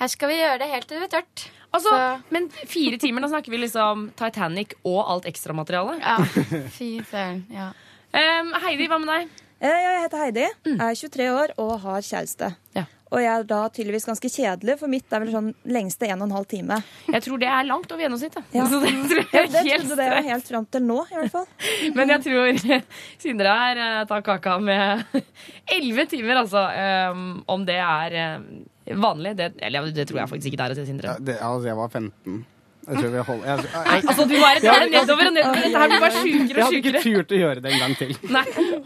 [0.00, 1.44] Her skal vi gjøre det helt til det blir tørt.
[1.70, 1.92] Altså,
[2.34, 6.00] Men fire timer, da snakker vi liksom Titanic og alt ekstramaterialet.
[6.02, 6.16] Ja,
[6.74, 7.44] fy søren.
[7.54, 7.68] Ja.
[8.10, 9.44] Um, Heidi, hva med deg?
[9.60, 12.48] Eh, Jeg heter Heidi, er 23 år og har kjæreste.
[13.10, 16.28] Og jeg er da tydeligvis ganske kjedelig, for mitt er vel sånn lengste en og
[16.28, 16.78] en halv time.
[17.10, 18.46] Jeg tror det er langt over gjennomsnittet.
[18.60, 18.66] Ja.
[18.70, 21.32] Så det tror jeg Ja, det helt trodde var helt fram til nå, i hvert
[21.34, 21.46] fall.
[21.96, 22.60] Men jeg tror
[23.22, 25.04] Sindre her eh, tar kaka med
[25.76, 26.64] elleve timer, altså.
[27.10, 29.34] Um, om det er eh, vanlig.
[29.38, 31.14] Det, eller det tror jeg faktisk ikke det er å si, Sindre.
[31.14, 32.40] Ja, det, altså, jeg var 15.
[32.90, 35.60] Jeg tror vi holder jeg, Nei, altså, du bare tar det nedover og nedover.
[35.64, 37.02] Dette her blir bare sjukere Jeg hadde ikke sjukere.
[37.04, 38.14] turt å gjøre det en gang til.
[38.36, 38.44] Nei,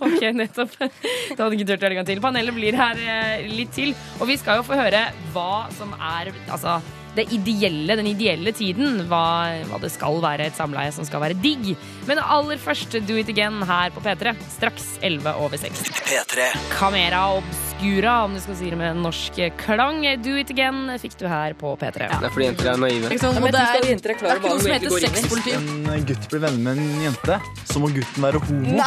[0.08, 0.74] ok, nettopp.
[0.80, 2.20] Du hadde ikke turt å gjøre det en gang til.
[2.24, 3.94] Panelet blir her eh, litt til.
[4.20, 6.76] Og vi skal jo få høre hva som er altså,
[7.16, 9.04] det ideelle, den ideelle tiden.
[9.10, 9.24] Hva,
[9.70, 11.74] hva det skal være et samleie som skal være digg.
[12.08, 14.34] Men aller først Do It Again her på P3.
[14.56, 15.84] Straks 11 over 6.
[16.04, 16.48] P3.
[16.74, 20.02] Camera obscura, om du skal si det med norsk klang.
[20.24, 22.10] Do It Again fikk du her på P3.
[22.10, 23.10] Det er fordi jenter er naive.
[23.14, 25.56] Ikke det er, det er ikke noe som heter sexpoliti.
[25.56, 28.78] en gutt blir venner med en jente, så må gutten være homo.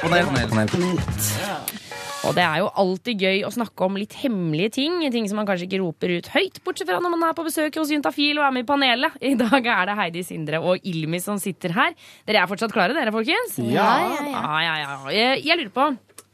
[0.00, 1.79] Panel, panel, panel.
[2.28, 4.98] Og det er jo alltid gøy å snakke om litt hemmelige ting.
[5.12, 7.78] Ting som man kanskje ikke roper ut høyt, bortsett fra når man er på besøk
[7.80, 9.16] hos Juntafil og er med i panelet.
[9.24, 11.96] I dag er det Heidi Sindre og Ilmi som sitter her.
[12.28, 13.56] Dere er fortsatt klare, dere, folkens?
[13.64, 13.86] Ja.
[14.04, 14.98] Ja, ja, ja, ja, ja.
[15.16, 15.86] Jeg, jeg lurer på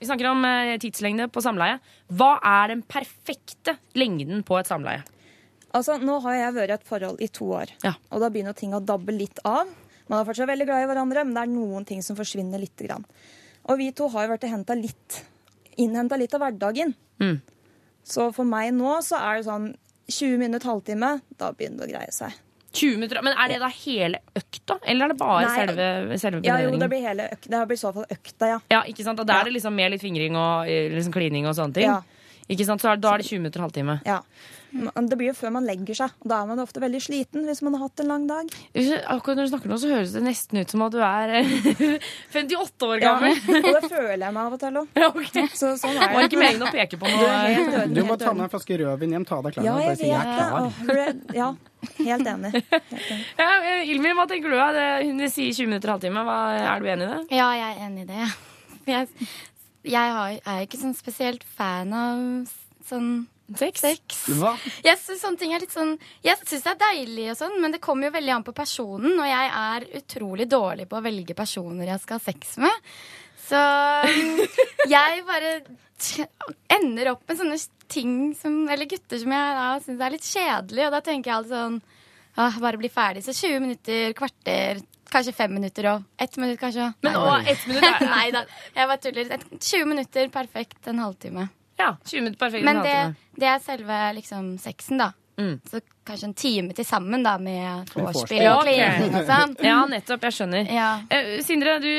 [0.03, 1.79] Vi snakker om eh, tidslengde på samleie.
[2.18, 5.07] Hva er den perfekte lengden på et samleie?
[5.70, 8.75] Altså, Nå har jeg vært i et forhold i to år, og da begynner ting
[8.75, 9.70] å dabbe litt av.
[10.11, 12.75] Man er fortsatt veldig glad i hverandre, men det er noen ting som forsvinner litt.
[12.81, 13.05] Grann.
[13.70, 15.18] Og vi to har jo vært hentet litt,
[15.76, 16.94] innhenta litt av hverdagen.
[17.20, 17.40] Mm.
[18.06, 19.70] Så for meg nå så er det sånn
[20.08, 22.34] 20 minutter, halvtime, da begynner det å greie seg.
[22.76, 26.40] 20 minutter, Men er det da hele økta, eller er det bare Nei, selve, selve
[26.44, 27.48] Ja, jo, det blir hele økta.
[27.48, 28.58] det blir i så fall økta, ja.
[28.70, 29.18] Ja, ikke sant?
[29.22, 31.88] Og da er det liksom mer litt fingring og eh, liksom klining og sånne ting.
[31.88, 32.02] Ja.
[32.52, 32.80] Ikke sant?
[32.84, 33.96] Så er- da er det 20 minutter, halvtime.
[34.04, 34.20] Ja.
[35.06, 37.62] Det blir jo før man legger seg, og da er man ofte veldig sliten hvis
[37.66, 38.50] man har hatt en lang dag.
[39.12, 41.52] Akkurat når du snakker nå, så høres det nesten ut som at du er eh,
[42.36, 43.36] 58 år gammel.
[43.36, 44.86] Ja, og det føler jeg meg av og til òg.
[45.60, 46.10] Så sånn er det.
[46.16, 47.38] Var ikke meningen å peke på Du noe.
[47.56, 49.26] helt Du må ta med en flaske rødvin hjem.
[49.28, 49.66] Ta av deg klærne.
[49.66, 51.36] Ja, og bare si, 'jeg er klar.
[51.36, 51.48] Ja,
[52.00, 52.64] helt enig.
[53.38, 54.58] Ja, eh, Ilmi, hva tenker du?
[55.06, 56.24] Hun sier 20 minutter, halvtime.
[56.26, 56.38] Hva,
[56.76, 57.22] er du enig i det?
[57.36, 58.28] Ja, jeg er enig i det.
[58.86, 59.08] Jeg,
[59.82, 62.20] jeg er ikke sånn spesielt fan av
[62.86, 64.24] sånn Sex?
[64.40, 64.56] Hva?
[64.82, 65.92] Jeg syns sånne ting er litt sånn
[66.24, 69.14] Jeg syns det er deilig og sånn, men det kommer jo veldig an på personen.
[69.20, 72.90] Og jeg er utrolig dårlig på å velge personer jeg skal ha sex med.
[73.46, 73.61] Så
[74.96, 75.52] jeg bare
[76.76, 80.88] ender opp med sånne ting som Eller gutter som jeg da syns er litt kjedelig,
[80.88, 81.78] og da tenker jeg alltid sånn
[82.42, 83.22] ah, Bare bli ferdig.
[83.24, 84.82] Så 20 minutter, kvarter,
[85.12, 86.90] kanskje fem minutter og ett minutt, kanskje.
[87.06, 87.22] Men, Nei.
[87.22, 88.42] å, ett minutt er- Nei da,
[88.74, 89.46] jeg bare tuller.
[89.54, 90.82] 20 minutter, perfekt.
[90.90, 91.46] En halvtime.
[91.78, 92.64] Ja, 20 minutter perfekt.
[92.64, 92.96] Men det,
[93.36, 95.10] det er selve liksom sexen, da.
[95.36, 95.58] Mm.
[95.68, 99.50] Så kanskje en time til sammen, da, med vorspiel Ja, og klining og sånn.
[99.68, 100.22] Ja, nettopp.
[100.24, 100.70] Jeg skjønner.
[101.12, 101.90] Eh, Sindre, du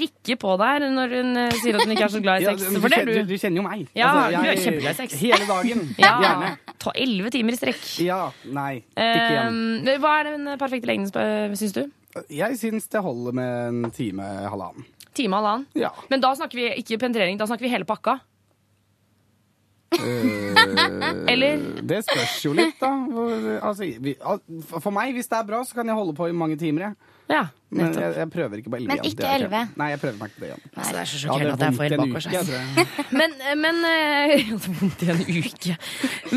[0.00, 2.56] rikker på der når hun uh, sier at hun ikke er så glad i Ja,
[2.56, 2.66] sex.
[2.74, 3.30] du, For det er du, du.
[3.30, 3.86] du kjenner jo meg.
[3.94, 5.16] Ja, Altså, du er jeg- kjempeglad i sex.
[5.22, 5.86] Hele dagen.
[6.02, 6.12] Ja.
[6.26, 6.50] Gjerne.
[6.82, 7.86] Ta elleve timer i strekk.
[8.02, 8.20] Ja,
[8.58, 9.62] nei, ikke igjen.
[9.86, 11.84] Uh, hva er den perfekte lengden, syns du?
[12.32, 14.90] Jeg syns det holder med en time, halvannen.
[15.16, 15.68] Time halvannen?
[15.78, 15.92] Ja.
[16.10, 18.18] Men da snakker vi ikke penetrering, da snakker vi hele pakka.
[21.28, 21.60] Eller?
[21.86, 22.90] Det spørs jo litt, da.
[23.64, 24.42] Altså, vi, al-
[24.82, 26.88] for meg, hvis det er bra, så kan jeg holde på i mange timer.
[26.90, 27.12] Jeg.
[27.26, 27.40] Ja,
[27.74, 28.02] Men nettopp.
[28.04, 29.06] jeg, jeg prøver ikke på elleve Men igjen.
[29.10, 29.68] ikke Det ikke- 11.
[29.80, 30.60] Nei, jeg prøver meg ikke på det igjen.
[30.76, 32.86] Altså, det er så Ja, sjokkerende at jeg får helt en bakover uke, tror jeg.
[33.18, 33.30] Men,
[33.64, 35.76] men eh, Jeg hadde vondt i en uke.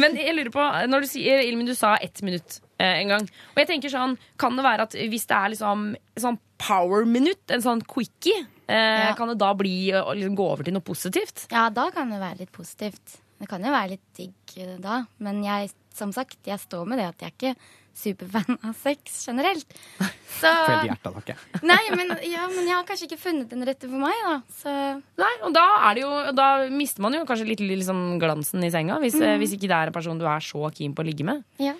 [0.02, 3.30] Men jeg lurer på, når du sier Ilmin, du sa ett minutt eh, en gang.
[3.54, 5.86] Og jeg tenker sånn, kan det være at hvis det er liksom
[6.26, 9.14] sånn power-minutt, en sånn quickie, eh, Ja.
[9.20, 11.46] kan det da bli å liksom gå over til noe positivt?
[11.54, 13.20] Ja, da kan det være litt positivt.
[13.40, 15.04] Det kan jo være litt digg eh, da.
[15.24, 17.56] Men jeg, som sagt, jeg står med det at jeg er ikke
[18.00, 19.74] superfan av sex generelt.
[20.40, 20.48] Så
[20.86, 21.38] hjertet, jeg.
[21.72, 24.36] Nei, men, ja, men jeg har kanskje ikke funnet den rette for meg, da.
[24.56, 24.72] Så
[25.20, 28.72] Nei, og da, er det jo, da mister man jo kanskje litt liksom, glansen i
[28.72, 29.36] senga, hvis, Mm.
[29.42, 31.44] hvis ikke det er en person du er så keen på å ligge med.
[31.60, 31.74] ja.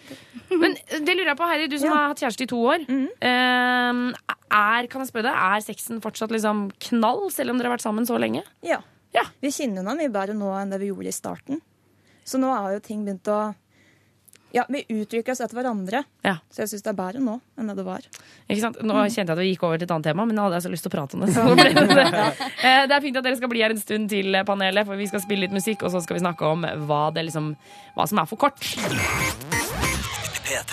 [0.60, 2.84] Men eh, det lurer jeg på, Heidi, du som har hatt kjæreste i to år.
[2.90, 3.08] Mm.
[4.50, 7.86] er, kan jeg spørre deg, er sexen fortsatt liksom knall, selv om dere har vært
[7.86, 8.44] sammen så lenge?
[8.66, 8.82] Ja.
[9.42, 11.60] Vi kjenner henne mye bedre nå enn det vi gjorde i starten.
[12.28, 13.40] Så nå har jo ting begynt å
[14.52, 16.00] Ja, vi uttrykker oss etter hverandre.
[16.50, 18.02] Så jeg syns det er bedre nå enn det det var.
[18.50, 18.80] Ikke sant?
[18.82, 20.66] Nå kjente jeg at vi gikk over til et annet tema, men nå hadde jeg
[20.66, 21.30] så lyst til å prate om det.
[21.60, 22.32] Det, det.
[22.66, 25.06] Eh, er fint at dere skal bli her en stund til eh, panelet, for vi
[25.12, 27.54] skal spille litt musikk, og så skal vi snakke om hva, det liksom,
[27.94, 29.59] hva som er for kort.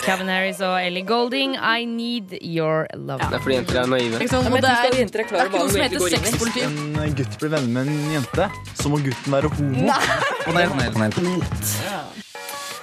[0.05, 3.21] Calvin Harris og Ellie Golding, I Need Your Love.
[3.29, 4.21] Det er fordi jenter er naive.
[4.23, 4.49] Ikke sant?
[4.49, 6.63] Og det er, det er ikke noe som heter sexpoliti.
[7.07, 8.49] En gutt blir venner med en jente,
[8.81, 9.91] så må gutten være homo.
[10.47, 11.45] Panel, panel, panel.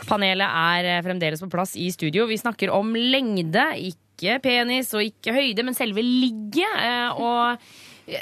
[0.04, 2.28] Panelet er eh, fremdeles på plass i studio.
[2.30, 6.70] Vi snakker om lengde, ikke penis og ikke høyde, men selve ligget.
[6.84, 7.58] Eh, Og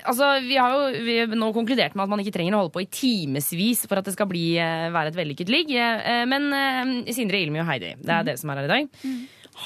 [0.05, 2.73] Altså, vi har jo vi har nå konkludert med at man ikke trenger å holde
[2.75, 5.71] på i timevis for at det skal bli, eh, være et vellykket ligg.
[5.73, 8.91] Eh, Men eh, Sindre, Ilmi og Heidi, det er dere som er her i dag.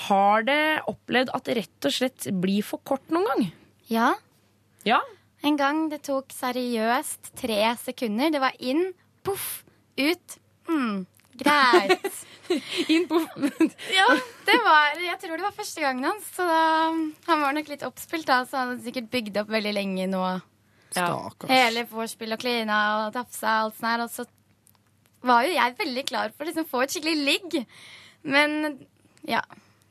[0.06, 3.44] Har det opplevd at det rett og slett blir for kort noen gang?
[3.92, 4.14] Ja.
[4.88, 5.02] Ja.
[5.46, 8.32] En gang det tok seriøst tre sekunder.
[8.34, 8.88] Det var inn,
[9.24, 9.64] poff,
[10.00, 10.40] ut.
[10.72, 11.04] Mm,
[11.38, 12.08] greit.
[12.94, 13.20] inn, på
[13.98, 14.06] ja,
[14.48, 16.30] det var Jeg tror det var første gangen hans.
[16.36, 16.62] Så da,
[17.30, 20.24] han var nok litt oppspilt, da, så han hadde sikkert bygd opp veldig lenge nå.
[20.96, 21.52] Stakkars.
[21.52, 24.06] Hele vorspiel og klina og tafsa og alt sånt her.
[24.06, 24.28] Og så
[25.26, 27.60] var jo jeg veldig klar for å liksom få et skikkelig ligg.
[28.26, 28.80] Men
[29.28, 29.44] ja.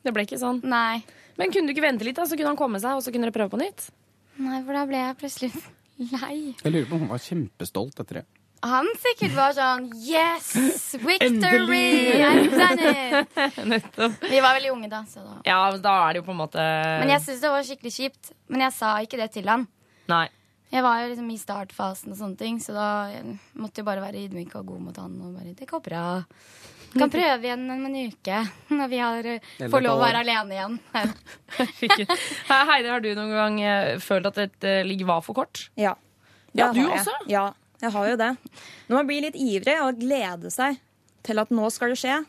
[0.05, 0.61] Det ble ikke sånn.
[0.69, 1.01] Nei.
[1.41, 3.27] Men kunne du ikke vente litt, da, så kunne han komme seg, og så kunne
[3.27, 3.89] dere prøve på nytt?
[4.45, 5.51] Nei, for da ble jeg plutselig
[6.13, 6.37] lei.
[6.61, 8.25] Jeg lurer på om hun var kjempestolt etter det.
[8.65, 10.53] Han sikkert var sånn Yes!
[11.03, 12.15] Victory!
[12.25, 13.37] I've done it!
[13.73, 14.25] Nettopp.
[14.31, 16.65] Vi var veldig unge da, så da Ja, da er det jo på en måte
[17.03, 18.33] Men jeg syntes det var skikkelig kjipt.
[18.49, 19.67] Men jeg sa ikke det til han.
[20.11, 20.27] Nei.
[20.75, 22.87] Jeg var jo liksom i startfasen og sånne ting, så da
[23.61, 25.13] måtte jeg bare være ydmyk og god mot han.
[25.23, 26.05] Og bare, det går bra.
[26.95, 28.41] Vi kan prøve igjen om en uke,
[28.79, 29.29] når vi har,
[29.71, 30.81] får lov å være alene igjen.
[31.59, 35.69] Hei, Heidi, har du noen gang eh, følt at et eh, ligg var for kort?
[35.79, 35.95] Ja.
[36.55, 37.15] Ja, du også?
[37.31, 37.49] Ja,
[37.83, 38.31] jeg har jo det.
[38.89, 40.79] Når man blir litt ivrig og gleder seg
[41.25, 42.21] til at nå skal det skje,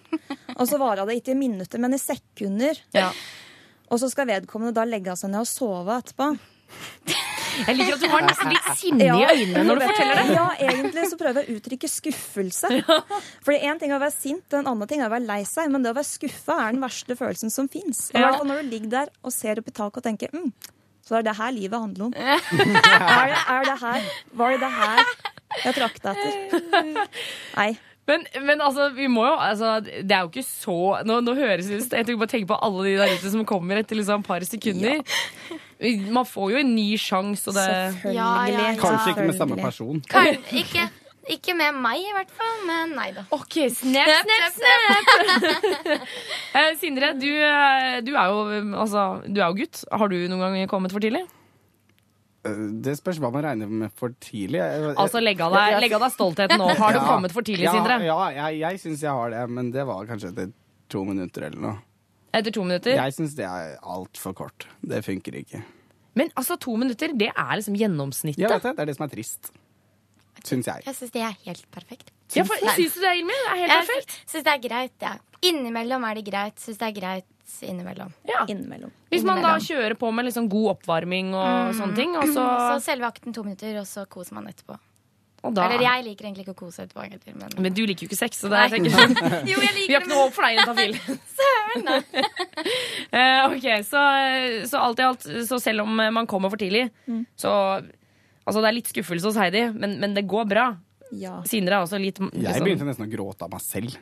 [0.56, 2.80] og så varer det ikke i minutter, men i sekunder.
[3.92, 6.32] Og så skal vedkommende da legge seg ned og sove etterpå.
[7.56, 10.36] Jeg liker at du har nesten litt sinne i øynene når du forteller det.
[10.36, 12.72] Ja, egentlig så prøver jeg å uttrykke skuffelse.
[13.46, 15.70] Fordi én ting er å være sint, en annen ting er å være lei seg.
[15.72, 18.10] Men det å være skuffa er den verste følelsen som fins.
[18.16, 18.34] Ja.
[18.44, 20.50] når du ligger der og ser opp i taket og tenker mm,
[21.06, 22.14] så er det her livet handler om.
[22.26, 22.44] er,
[23.32, 27.06] det, er det her Var det det her jeg trakta etter?
[27.60, 27.72] Nei.
[28.06, 30.76] Men, men altså, vi må jo altså, Det er jo ikke så
[31.10, 33.46] Nå, nå høres det ut Jeg tenker bare tenke på alle de der ute som
[33.50, 35.02] kommer etter liksom et par sekunder.
[36.14, 38.20] Man får jo en ny sjanse, og det Selvfølgelig.
[38.20, 38.76] Ja, ja, ja.
[38.80, 40.00] Kanskje ikke med samme person.
[40.10, 40.86] Kan, ikke,
[41.36, 43.26] ikke med meg, i hvert fall, men nei da.
[43.36, 45.10] OK, snap, snap, snap.
[45.82, 46.14] snap.
[46.84, 49.84] Sindre, du, eh, du er jo eh, altså, du er jo gutt.
[49.92, 51.26] Har du noen gang kommet for tidlig?
[52.86, 54.60] Det spørs hva man regner med for tidlig.
[54.96, 56.68] Altså, legg av deg- legg av deg stoltheten nå.
[56.78, 57.98] Har du kommet for tidlig, ja, Sindre?
[58.06, 60.52] Ja, jeg, jeg syns jeg har det, men det var kanskje etter
[60.94, 61.76] to minutter eller noe.
[62.36, 62.94] Etter to minutter?
[63.00, 64.68] Jeg syns det er altfor kort.
[64.86, 65.64] Det funker ikke.
[66.16, 68.40] Men altså, to minutter, det er liksom gjennomsnittet.
[68.46, 69.50] Ja, vet det, det er det som er trist.
[70.46, 70.84] Syns jeg.
[70.86, 72.12] Jeg syns det er helt perfekt.
[72.36, 73.34] Ja, for, syns du det, Ilmi?
[73.34, 74.18] Det er helt jeg perfekt.
[74.30, 75.16] syns det er greit, ja.
[75.50, 76.60] Innimellom er det greit.
[76.62, 77.26] Syns det er greit
[77.62, 78.12] innimellom.
[78.50, 78.92] Innimellom.
[79.12, 81.80] Hvis man da kjører på med liksom god oppvarming og Mm.
[81.80, 82.44] sånne ting, og så,
[82.80, 84.78] Så selve akten to minutter, og så koser man etterpå.
[85.46, 88.08] og da, Eller jeg liker egentlig ikke å kose etterpå, egentlig, men Men du liker
[88.08, 89.14] jo ikke sex, så det er tenker sånn.
[89.52, 90.96] Jo, jeg liker Vi har ikke noe håp for deg, Tafil.
[91.38, 92.00] Søren, da.
[93.16, 94.02] Eh, ok, så,
[94.68, 97.26] så alt i alt, så selv om man kommer for tidlig, Mm.
[97.38, 97.52] så
[98.46, 100.66] Altså, det er litt skuffelse hos Heidi, men, men det går bra.
[101.12, 101.40] Ja.
[101.50, 103.96] Sindre er også litt Jeg liksom- begynte nesten å gråte av meg selv.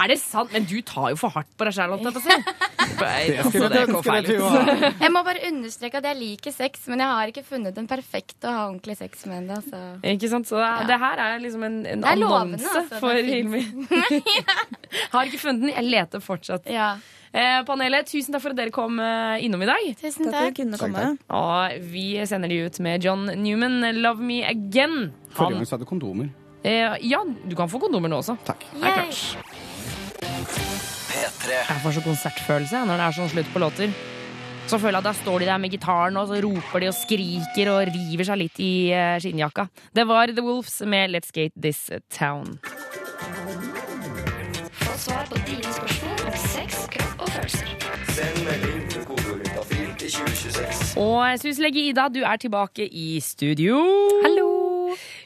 [0.00, 0.52] Er det sant?
[0.54, 2.36] Men du tar jo for hardt på deg sjæl, holdt jeg på å si.
[3.00, 3.80] Det
[4.40, 4.90] Altså.
[5.04, 8.44] Jeg må bare understreke at jeg liker sex, men jeg har ikke funnet en perfekt
[8.44, 9.60] å ha ordentlig sex med ennå.
[9.64, 9.80] Så.
[10.12, 10.48] Ikke sant?
[10.50, 13.62] Så det, det her er liksom en, en er lovende, annonse altså, for Hilmi.
[15.14, 16.68] Har ikke funnet den, jeg leter fortsatt.
[17.30, 19.86] Eh, panelet, tusen takk for at dere kom eh, innom i dag.
[20.00, 21.24] Tusen Takk takk.
[21.38, 25.12] Og vi sender de ut med John Newman, 'Love Me Again'.
[25.36, 26.32] Forrige gang så hadde kondomer.
[26.64, 28.36] Eh, ja, du kan få kondomer nå også.
[28.44, 28.66] Takk.
[30.40, 31.66] Det er.
[31.68, 33.92] Jeg får så konsertfølelse når det er sånn slutt på låter.
[34.70, 36.94] Så føler jeg at Da står de der med gitaren og så roper de og
[36.94, 39.66] skriker og river seg litt i eh, skinnjakka.
[39.96, 42.60] Det var The Wolves med Let's Gate This Town.
[44.80, 47.74] Få svar på dine spørsmål om sex, kropp og følelser.
[48.14, 48.69] Send melding
[51.00, 53.78] Og Suslege Ida, du er tilbake i studio.
[54.20, 54.48] Hallo!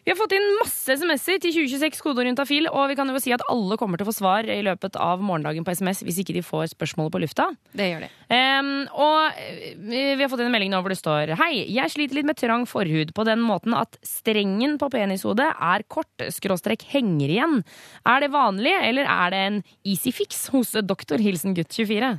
[0.05, 3.19] Vi har fått inn masse SMS-er til 2026 koder rundt afil, og vi kan jo
[3.23, 6.21] si at alle kommer til å få svar i løpet av morgendagen på SMS hvis
[6.21, 7.47] ikke de får spørsmålet på lufta.
[7.73, 8.11] Det gjør de.
[8.29, 11.95] Um, og eh, vi har fått inn en melding nå hvor det står Hei, jeg
[11.95, 16.85] sliter litt med trang forhud på den måten at strengen på penishodet er kort, skråstrek
[16.93, 17.65] henger igjen.
[18.05, 22.13] Er det vanlig, eller er det en easy fix hos doktor Hilsen gutt 24?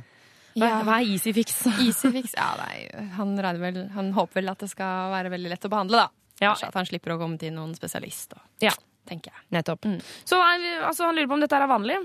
[0.56, 0.82] Ja.
[0.86, 1.58] hva er easy fix?
[1.84, 2.34] Easy fix?
[2.38, 6.06] Ja, nei, han, vel, han håper vel at det skal være veldig lett å behandle,
[6.06, 6.08] da.
[6.40, 8.32] Kanskje at han slipper å komme til noen spesialist.
[8.36, 8.72] Og, Ja,
[9.08, 9.44] tenker jeg.
[9.56, 9.84] nettopp.
[10.28, 11.96] Så er- altså, han lurer på om dette er vanlig?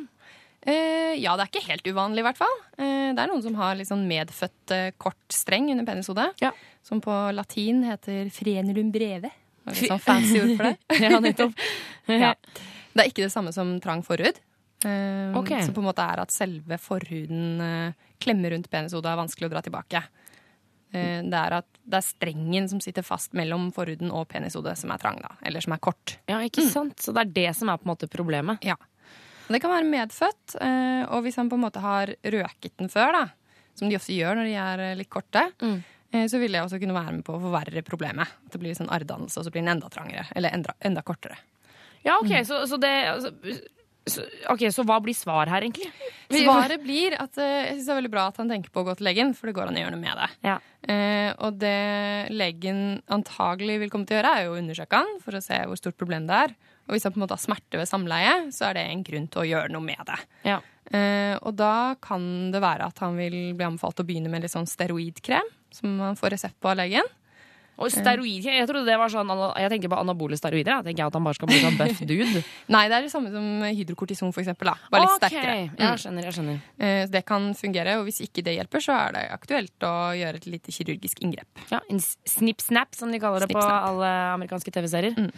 [0.62, 2.58] Eh, ja, det er ikke helt uvanlig, i hvert fall.
[2.78, 6.30] Eh, det er noen som har sånn medfødt eh, kort streng under penishodet.
[6.86, 9.32] Som på latin heter frenulum breve.
[9.66, 10.78] Det er Litt sånn fancy ord for det.
[11.02, 11.54] Ja, nettopp.
[12.08, 12.34] ja.
[12.94, 14.38] Det er ikke det samme som trang forhud.
[14.86, 15.62] Eh, okay.
[15.66, 19.50] Som på en måte er at selve forhuden uh, klemmer rundt penishodet og er vanskelig
[19.50, 20.02] å dra tilbake.
[20.92, 24.94] Uh, Det er at det er strengen som sitter fast mellom forhuden og penishodet som
[24.94, 25.36] er trang, da.
[25.46, 26.18] Eller som er kort.
[26.32, 26.98] Ja, ikke sant?
[27.04, 28.66] Så det er det som er på en måte problemet.
[28.66, 28.78] Ja.
[29.48, 32.90] Og det kan være medfødt, Uh, og hvis han på en måte har røket den
[32.92, 33.24] før, da,
[33.78, 35.46] som de ofte gjør når de er eh, litt korte,
[36.12, 38.30] eh, så vil det også kunne være med på å forverre problemet.
[38.46, 40.28] At det blir sånn arrdannelse, og så blir den enda trangere.
[40.36, 41.40] Eller enda, enda kortere.
[42.04, 43.32] Ja, ok, så, så det altså,
[44.12, 45.90] så, Ok, så hva blir svar her, egentlig?
[46.32, 48.88] Svaret blir at eh, jeg synes det er veldig bra at han tenker på å
[48.88, 50.30] gå til legen, for det går an å gjøre noe med det.
[50.92, 55.16] Eh, og det legen antagelig vil komme til å gjøre, er jo å undersøke han
[55.24, 56.56] for å se hvor stort problem det er.
[56.88, 59.28] Og hvis han på en måte har smerte ved samleie, så er det en grunn
[59.32, 60.20] til å gjøre noe med det.
[60.50, 60.60] Ja.
[60.92, 64.54] Eh, og da kan det være at han vil bli anbefalt å begynne med litt
[64.54, 67.08] sånn steroidkrem, som han får resept på av legen.
[67.82, 70.78] Og steroid, jeg trodde det var sånn Jeg tenker på anabole steroider.
[70.80, 72.44] Jeg tenker at han bare skal bli sånn buff dude.
[72.72, 74.72] Nei, det er det samme som hydrokortison, for eksempel.
[74.72, 74.92] Da.
[74.94, 75.32] Bare litt okay.
[75.34, 75.56] sterkere.
[75.72, 75.82] Mm.
[75.82, 76.62] Jeg skjønner, jeg skjønner.
[76.78, 79.94] Eh, så det kan fungere, og hvis ikke det hjelper, så er det aktuelt å
[80.20, 81.66] gjøre et lite kirurgisk inngrep.
[81.74, 85.18] Ja, En s- snip-snap, som de kaller det på alle amerikanske TV-serier.
[85.18, 85.32] Mm.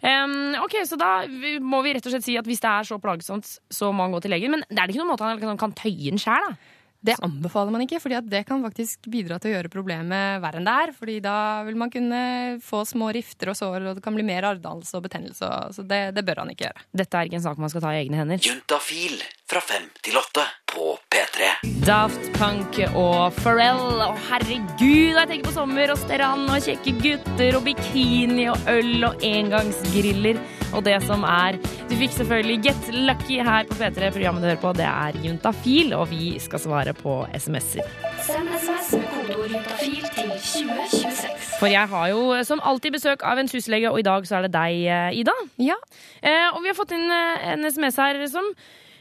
[0.00, 1.26] Um, ok, Så da
[1.60, 4.14] må vi rett og slett si at hvis det er så plagsomt, så må han
[4.16, 4.54] gå til legen.
[4.56, 6.76] Men det er det ikke noen måte han kan tøye den sjæl, da?
[7.00, 10.68] Det anbefaler man ikke, for det kan faktisk bidra til å gjøre problemet verre enn
[10.68, 10.92] det er.
[10.96, 12.22] fordi da vil man kunne
[12.64, 15.48] få små rifter og sår, og det kan bli mer arrdannelse og betennelse.
[15.72, 16.84] Så det, det bør han ikke gjøre.
[16.92, 18.42] Dette er ikke en sak man skal ta i egne hender.
[18.44, 19.16] Juntafil
[19.48, 21.48] fra fem til åtte på P3.
[21.82, 23.98] Daft Punk og Pharrell.
[24.04, 29.08] Å, herregud, jeg tenker på sommer og strand og kjekke gutter og bikini og øl
[29.08, 30.38] og engangsgriller
[30.70, 31.58] og det som er.
[31.90, 34.10] Du fikk selvfølgelig Get Lucky her på P3.
[34.14, 37.88] Programmet du hører på, det er Juntafil, og vi skal svare på SMS-er.
[38.22, 41.48] Send SMS med kodeord juntafil til 2026.
[41.60, 44.38] For jeg har jo eh, som alltid besøk av en huslege, og i dag så
[44.38, 45.34] er det deg, eh, Ida.
[45.58, 45.78] Ja.
[46.22, 48.46] Eh, og vi har fått inn eh, en SMS her som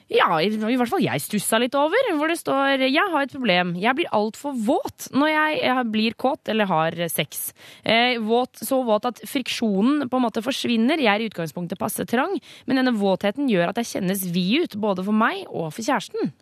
[0.10, 2.12] ja, i, hvert fall jeg stussa litt over.
[2.18, 3.76] Hvor det står Jeg har et problem.
[3.78, 7.52] Jeg blir altfor våt når jeg, jeg blir kåt eller har sex.
[7.84, 11.02] Eh, våt, så våt at friksjonen på en måte forsvinner.
[11.02, 14.80] Jeg er i utgangspunktet passe trang, men denne våtheten gjør at jeg kjennes vid ut,
[14.82, 16.34] både for meg og for kjæresten.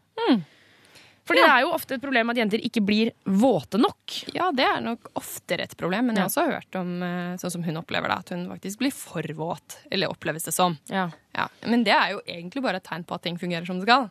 [1.28, 4.16] For det er jo ofte et problem at jenter ikke blir våte nok.
[4.36, 7.54] Ja, det er nok oftere et problem, men jeg har også hørt om eh, sånn
[7.58, 9.80] som hun opplever det, at hun faktisk blir for våt.
[9.92, 10.78] Eller oppleves det som.
[10.92, 11.10] Ja.
[11.38, 13.86] Ja, Men det er jo egentlig bare et tegn på at ting fungerer som det
[13.90, 14.08] skal.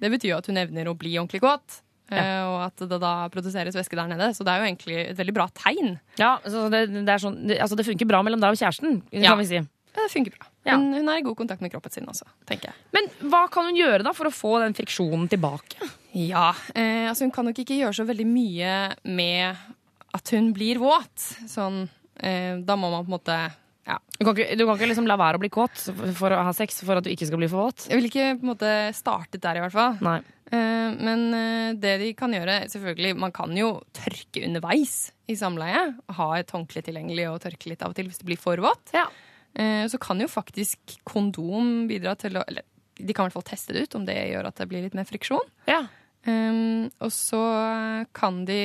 [0.00, 1.80] Det betyr jo at hun evner å bli ordentlig kåt.
[2.10, 2.22] Ja.
[2.50, 4.32] Og at det da produseres væske der nede.
[4.34, 5.92] Så det er jo egentlig et veldig bra tegn.
[6.18, 9.04] Ja, så det, det, er sånn, det, altså det funker bra mellom deg og kjæresten,
[9.12, 9.36] kan Ja.
[9.38, 9.60] vi si.
[9.62, 10.49] Ja, det funker bra.
[10.66, 10.76] Ja.
[10.76, 12.76] Hun, hun er i god kontakt med kroppen sin også, tenker jeg.
[12.96, 15.88] Men hva kan hun gjøre da for å få den friksjonen tilbake?
[16.12, 18.74] Ja, eh, altså Hun kan nok ikke gjøre så veldig mye
[19.08, 19.62] med
[20.16, 21.30] at hun blir våt.
[21.48, 21.86] Sånn,
[22.20, 23.40] eh, da må man på en måte
[23.88, 23.96] ja.
[24.18, 25.80] Du kan, ikke, du kan ikke liksom la være å bli kåt
[26.18, 27.86] for å ha sex for at du ikke skal bli for våt?
[27.88, 29.96] Jeg vil ikke på en måte startet der, i hvert fall.
[30.04, 30.18] Nei.
[30.50, 35.82] Eh, men eh, det de kan gjøre selvfølgelig, Man kan jo tørke underveis i samleie.
[36.18, 38.94] Ha et håndkle tilgjengelig og tørke litt av og til hvis det blir for vått.
[38.94, 39.10] Eh,
[39.54, 42.62] så kan jo faktisk kondom bidra til å Eller
[43.00, 44.94] de kan i hvert fall teste det ut, om det gjør at det blir litt
[44.94, 45.46] mer friksjon.
[45.66, 45.86] Ja.
[46.28, 47.38] Um, og så
[48.12, 48.58] kan de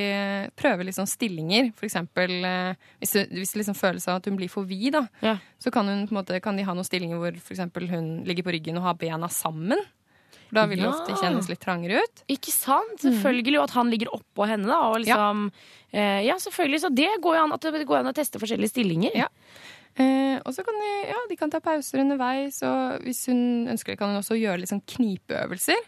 [0.60, 1.70] prøve sånn stillinger.
[1.78, 5.06] For eksempel eh, hvis det, hvis det liksom føles at hun blir for vid, da,
[5.24, 5.38] Ja.
[5.58, 8.52] så kan, hun, måte, kan de ha noen stillinger hvor for eksempel hun ligger på
[8.58, 9.80] ryggen og har bena sammen.
[10.50, 10.92] For da vil det Ja.
[10.92, 12.26] ofte kjennes litt trangere ut.
[12.28, 13.00] Ikke sant?
[13.00, 13.58] Selvfølgelig.
[13.62, 14.92] Og at han ligger oppå henne, da.
[15.00, 15.48] Liksom,
[15.96, 16.20] ja.
[16.28, 16.82] ja, selvfølgelig.
[16.84, 19.16] Så det går jo an at det går an å teste forskjellige stillinger.
[19.16, 19.32] Ja.
[19.98, 23.93] Eh, og så kan de, ja, de kan ta pauser underveis, og hvis hun ønsker
[23.93, 25.80] det, kan hun også gjøre litt sånn knipeøvelser.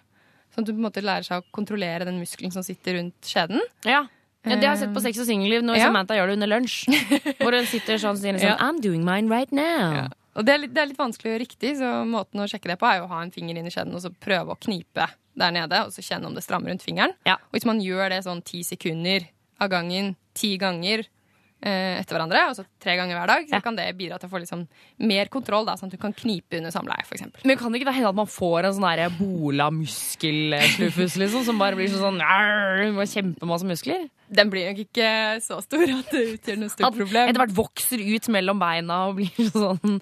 [0.56, 3.28] Sånn at du på en måte lærer seg å kontrollere den muskelen som sitter rundt
[3.28, 3.60] skjeden.
[3.86, 4.06] Ja.
[4.48, 5.88] Ja, det har jeg sett på Sex og singelliv når Ja.
[5.90, 6.86] Samantha gjør det under lunsj.
[7.42, 8.56] Hvor hun sitter sånn og sier sånn Ja.
[8.64, 9.92] I'm doing mine right now.
[9.98, 10.08] Ja.
[10.38, 12.78] Og det er, litt, det er litt vanskelig gjøre riktig, så måten å sjekke det
[12.80, 15.08] på er jo å ha en finger inn i skjeden og så prøve å knipe
[15.38, 17.12] der nede, og så kjenne om det strammer rundt fingeren.
[17.26, 19.26] Og hvis man gjør det sånn ti sekunder
[19.60, 21.10] av gangen, ti ganger eh,
[21.58, 24.68] etter hverandre, altså tre ganger hver dag, så kan det bidra til å få liksom
[25.10, 27.42] mer kontroll, da, sånn at du kan knipe under samleie, eksempel.
[27.50, 31.48] Men kan det ikke da hende at man får en sånn der bola muskelslufus, liksom,
[31.50, 34.06] som bare blir sånn med kjempemasse muskler?
[34.30, 35.10] Den blir nok ikke
[35.42, 37.30] så stor at det utgjør noe stort At problem.
[37.32, 40.02] etter hvert vokser ut mellom beina og blir sånn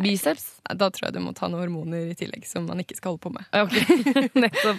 [0.00, 0.55] biceps?
[0.74, 3.22] Da tror jeg du må ta noen hormoner i tillegg som man ikke skal holde
[3.22, 3.46] på med.
[3.62, 3.76] Ok,
[4.42, 4.78] nettopp.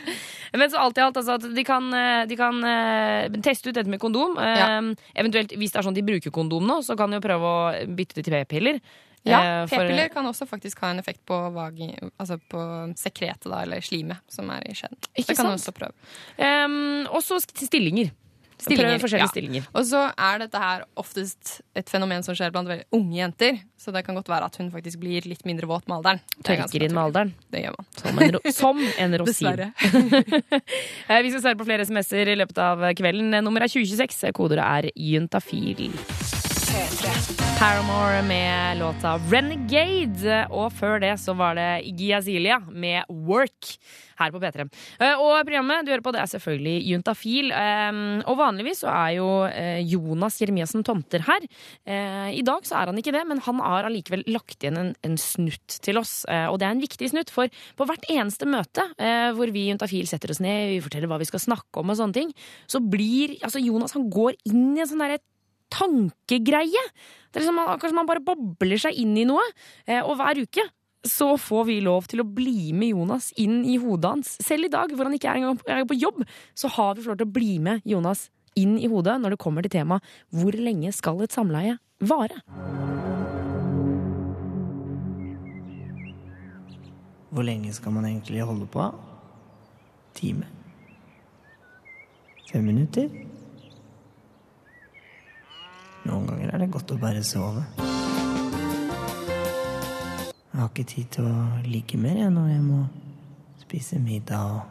[0.58, 3.90] Men så alt i alt, altså, de kan, eh, de kan eh, teste ut dette
[3.92, 4.38] med kondom.
[4.38, 4.70] Eh, Ja.
[5.16, 7.60] Eventuelt, hvis det er sånn de bruker kondom nå, så kan de jo prøve å
[7.96, 8.80] bytte det til p-piller.
[9.28, 12.62] Ja, Eh, P-piller kan også faktisk ha en effekt på, vagi, altså på
[12.96, 14.96] sekretet, da, eller slimet, som er i skjeden.
[15.18, 15.60] Ikke det kan du sant?
[15.60, 15.94] også prøve.
[16.40, 17.68] Um, og så st-
[18.62, 19.00] stillinger.
[19.02, 19.68] Forskjellige stillinger.
[19.78, 23.60] Og så er dette her oftest et fenomen som skjer blant veldig unge jenter.
[23.78, 26.22] Så det kan godt være at hun faktisk blir litt mindre våt med alderen.
[26.42, 27.34] Er Tørker inn med alderen.
[27.54, 27.90] Det gjør man.
[28.02, 29.34] Som en, ro som en rosin.
[29.34, 29.72] Dessverre.
[31.08, 33.32] Eh, Vi skal svare på flere SMS-er i løpet av kvelden.
[33.46, 34.34] Nummeret er 2026.
[34.36, 35.88] Kodeordet er juntafil.
[37.58, 40.44] Paramore med låta Renegade.
[40.54, 43.72] Og før det så var det Iggy Azilia med Work
[44.20, 44.68] her på P3.
[45.02, 47.50] Eh, Og programmet du hører på, det er selvfølgelig Juntafil.
[47.50, 51.48] Eh, Og vanligvis så er jo eh, Jonas Jeremiassen Tomter her.
[51.88, 55.18] I dag så er han ikke det, men han har allikevel lagt igjen en, en
[55.18, 56.28] snutt til oss.
[56.28, 58.84] Og det er en viktig snutt, for på hvert eneste møte
[59.38, 62.18] hvor vi Juntafil setter oss ned, vi forteller hva vi skal snakke om og sånne
[62.20, 62.34] ting,
[62.70, 65.22] så blir altså Jonas han går inn i en sånn derre
[65.74, 66.84] tankegreie.
[67.32, 69.44] Det er liksom akkurat som man bare bobler seg inn i noe.
[69.88, 70.66] Eh, Og hver uke
[71.08, 74.32] så får vi lov til å bli med Jonas inn i hodet hans.
[74.44, 76.24] Selv i dag, hvor han ikke er engang på jobb,
[76.58, 78.26] så har vi fått lov til å bli med Jonas
[78.58, 80.02] inn i hodet når det kommer til temaet
[80.34, 82.42] Hvor lenge skal et samleie vare?
[87.30, 88.88] Hvor lenge skal man egentlig holde på?
[90.18, 90.48] Time?
[92.50, 93.10] Fem minutter?
[96.08, 97.66] Noen ganger er det godt å bare sove.
[100.48, 102.78] Jeg har ikke tid til å ligge mer jeg, når jeg må
[103.60, 104.62] spise middag og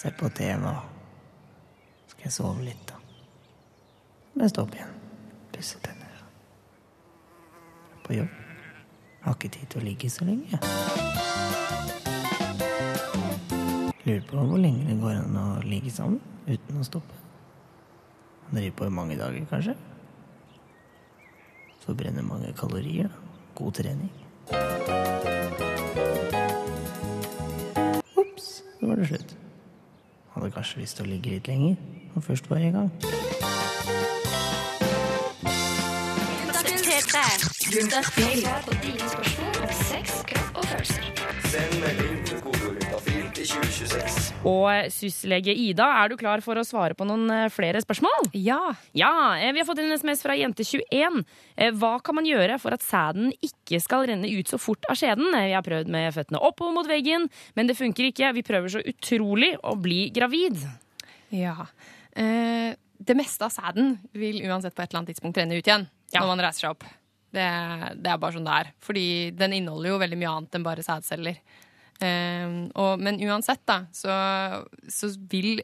[0.00, 0.66] se på TV.
[0.66, 2.98] og Skal jeg sove litt, da.
[4.34, 4.96] Må jeg stå opp igjen.
[5.54, 6.24] Pusse tenner.
[8.04, 8.32] På jobb.
[8.34, 10.60] Jeg har ikke tid til å ligge så lenge.
[14.06, 17.25] Lurer på hvor lenge det går an å ligge sammen uten å stoppe.
[18.50, 19.74] Man driver på i mange dager, kanskje.
[21.86, 23.08] Forbrenner mange kalorier.
[23.54, 24.12] God trening.
[28.16, 29.36] Ops, så var det slutt.
[30.34, 31.76] Hadde kanskje lyst til å ligge litt lenger,
[32.14, 32.90] og først var i gang.
[41.46, 42.35] Send melding
[43.36, 44.28] til kodeord juntafil til 2026.
[44.48, 48.30] Og syslege Ida, er du klar for å svare på noen eh, flere spørsmål?
[48.34, 48.60] Ja.
[48.96, 51.20] Ja, eh, Vi har fått en SMS fra jente21.
[51.56, 54.96] Eh, Hva kan man gjøre for at sæden ikke skal renne ut så fort av
[54.96, 55.28] skjeden?
[55.34, 58.32] Eh, Vi har prøvd med føttene oppover mot veggen, men det funker ikke.
[58.38, 60.56] Vi prøver så utrolig å bli gravid.
[61.34, 61.66] Ja.
[62.16, 65.84] Eh, det meste av sæden vil uansett på et eller annet tidspunkt renne ut igjen
[66.16, 66.84] når man reiser seg opp.
[67.36, 67.44] Det,
[68.00, 68.68] det er bare sånn det er.
[68.80, 69.06] Fordi
[69.36, 71.36] den inneholder jo veldig mye annet enn bare sædceller.
[72.04, 74.12] Eh, og, men uansett, da, så,
[74.92, 75.62] så vil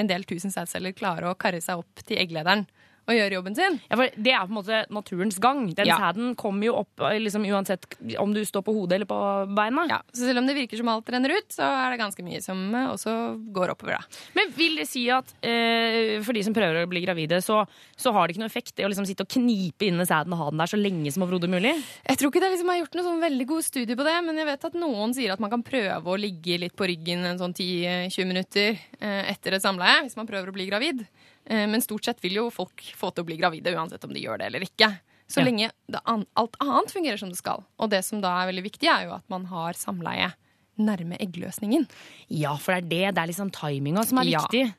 [0.00, 2.66] en del tusen sædceller klare å karre seg opp til egglederen
[3.06, 3.80] og gjør jobben sin.
[3.90, 5.66] Ja, for Det er på en måte naturens gang.
[5.76, 5.96] Den Ja.
[6.00, 7.84] sæden kommer jo opp eh, liksom, uansett
[8.18, 9.18] om du står på hodet eller på
[9.54, 9.86] beina.
[9.90, 12.40] Ja, så selv om det virker som alt renner ut, så er det ganske mye
[12.42, 13.14] som eh, også
[13.52, 13.98] går oppover.
[13.98, 14.22] da.
[14.34, 18.12] Men vil det si at eh, for de som prøver å bli gravide, så, så
[18.12, 20.48] har det ikke noe effekt det å liksom sitte og knipe inne sæden og ha
[20.50, 21.74] den der så lenge som overhodet mulig?
[22.08, 24.36] Jeg tror ikke det liksom er gjort noen sånn veldig god studie på det, men
[24.40, 27.38] jeg vet at noen sier at man kan prøve å ligge litt på ryggen en
[27.40, 31.04] sånn 10-20 minutter eh, etter et samleie, hvis man prøver å bli gravid.
[31.46, 34.20] Eh, Men stort sett vil jo folk få til å bli gravide, uansett om de
[34.22, 35.00] gjør det eller ikke.
[35.28, 35.44] Så Ja.
[35.44, 37.64] lenge det an alt annet fungerer som det skal.
[37.78, 40.32] Og det som da er veldig viktig, er jo at man har samleie
[40.78, 41.88] nærme eggløsningen.
[42.28, 43.14] Ja, for det er det.
[43.14, 44.40] Det er liksom timinga som er Ja.
[44.40, 44.74] viktig.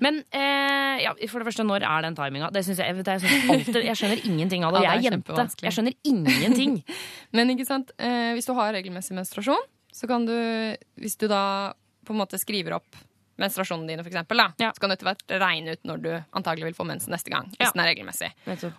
[0.00, 2.50] Men eh, ja, for det første, når er den timinga?
[2.52, 4.82] Det synes jeg, jeg, synes alltid, jeg skjønner ingenting av det.
[4.84, 5.62] Ja, jeg det er er jente.
[5.62, 6.84] Jeg skjønner ingenting.
[7.32, 7.90] Men ikke sant?
[7.98, 9.62] Eh, hvis du har regelmessig menstruasjon,
[9.92, 11.72] så kan du, hvis du da
[12.04, 12.96] på en måte skriver opp
[13.40, 16.76] menstruasjonen dine, for eksempel, så kan du etter hvert regne ut når du antagelig vil
[16.78, 17.48] få mensen neste gang.
[17.58, 18.30] Hvis den er regelmessig.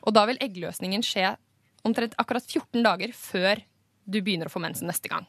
[0.01, 1.33] Og da vil eggløsningen skje
[1.85, 3.61] omtrent akkurat 14 dager før
[4.05, 5.27] du begynner å få mensen neste gang.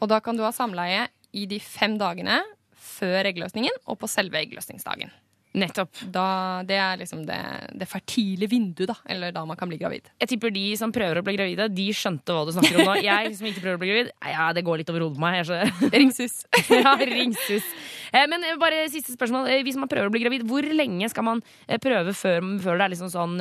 [0.00, 2.40] Og da kan du ha samleie i de fem dagene
[2.82, 5.12] før eggløsningen og på selve eggløsningsdagen.
[5.52, 5.98] Nettopp.
[6.14, 6.24] Da,
[6.64, 7.38] det er liksom det,
[7.76, 8.94] det fertile vinduet, da.
[9.12, 10.06] Eller da man kan bli gravid.
[10.22, 12.94] Jeg tipper de som prøver å bli gravide, de skjønte hva du snakker om nå.
[13.08, 15.42] Jeg som ikke prøver å bli gravid, ja, det går litt over hodet på meg.
[15.48, 15.74] Skjønner.
[16.00, 16.38] Ringsus.
[16.72, 17.68] ja, ringsus.
[18.12, 19.50] Eh, Men eh, bare siste spørsmål.
[19.52, 21.44] Eh, Hvis man prøver å bli gravid, hvor lenge skal man
[21.84, 23.36] prøve før, før det er liksom sånn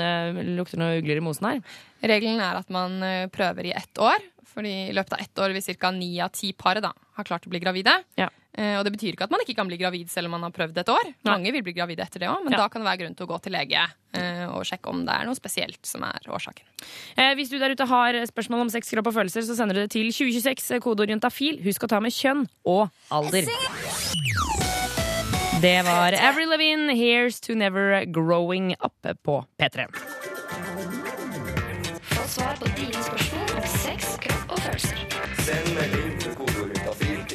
[0.57, 1.63] lukter noe ugler i mosen her?
[2.11, 2.99] Regelen er at man
[3.31, 4.19] prøver i ett år.
[4.51, 5.91] Fordi i løpet av ett år vil ca.
[5.95, 7.93] ni av ti par da, har klart å bli gravide.
[8.19, 10.51] Eh, og det betyr ikke at man ikke kan bli gravid selv om man har
[10.51, 11.13] prøvd et år.
[11.23, 12.57] Mange vil bli gravide etter det òg, men Ja.
[12.63, 13.79] da kan det være grunn til å gå til lege
[14.13, 16.65] eh, og sjekke om det er noe spesielt som er årsaken.
[17.15, 19.81] Eh, hvis du der ute har spørsmål om sex, kropp og følelser, så sender du
[19.85, 21.61] det til 2026, eh, kodeord juntafil.
[21.63, 23.47] Husk å ta med kjønn og alder.
[25.61, 29.85] Det var Avril Lavigne, 'Here's to Never Growing Up' på P3.
[32.01, 34.97] Få svar på dine spørsmål om sex, kropp og følelser.
[35.45, 36.00] Send melding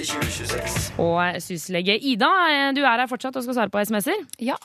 [0.07, 0.87] 2026.
[1.03, 4.23] Og syslege Ida, eh, du er her fortsatt og skal svare på SMS-er?
[4.39, 4.57] Ja.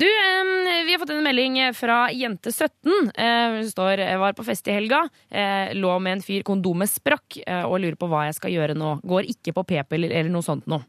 [0.00, 3.10] Du, eh, vi har fått en melding fra jente17.
[3.16, 7.40] Eh, Hun står var på fest i helga, eh, lå med en fyr, kondomet sprakk,
[7.66, 9.00] og lurer på hva jeg skal gjøre nå.
[9.02, 10.82] Går ikke på p-piller eller noe sånt nå.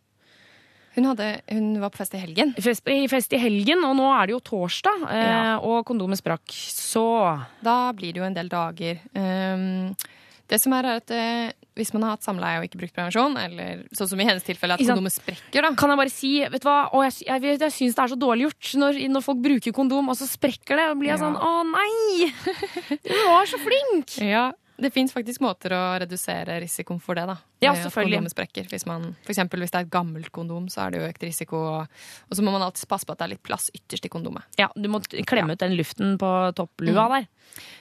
[0.95, 2.49] Hun, hadde, hun var på fest i helgen.
[2.59, 5.57] Fest, i fest i helgen, og nå er det jo torsdag, eh, Ja.
[5.59, 6.51] og kondomet sprakk.
[6.51, 8.99] Så Da blir det jo en del dager.
[9.15, 9.95] Um,
[10.49, 13.83] det som er, er at Hvis man har hatt samleie og ikke brukt prevensjon, eller
[13.95, 15.69] sånn som i hennes tilfelle at kondomet sprekker, da.
[15.79, 18.11] Kan jeg bare si, vet du hva, å, jeg, jeg, jeg, jeg syns det er
[18.11, 20.89] så dårlig gjort når, når folk bruker kondom, og så sprekker det.
[20.91, 21.23] Og blir jeg Ja.
[21.23, 22.27] sånn Å nei!
[23.07, 24.17] Du var så flink!
[24.19, 24.49] Ja,
[24.81, 27.27] det fins faktisk måter å redusere risikoen for det.
[27.31, 28.17] da Ja, at selvfølgelig.
[28.17, 28.69] kondomet sprekker.
[28.69, 31.23] Hvis man, for eksempel, hvis det er et gammelt kondom, så er det jo økt
[31.27, 31.57] risiko.
[31.81, 31.87] Og,
[32.33, 34.43] så må man alltid passe på at det er litt plass ytterst i kondomet.
[34.57, 34.99] Ja, du må
[35.29, 37.13] klemme ut den luften på topplua Mm.
[37.21, 37.27] der.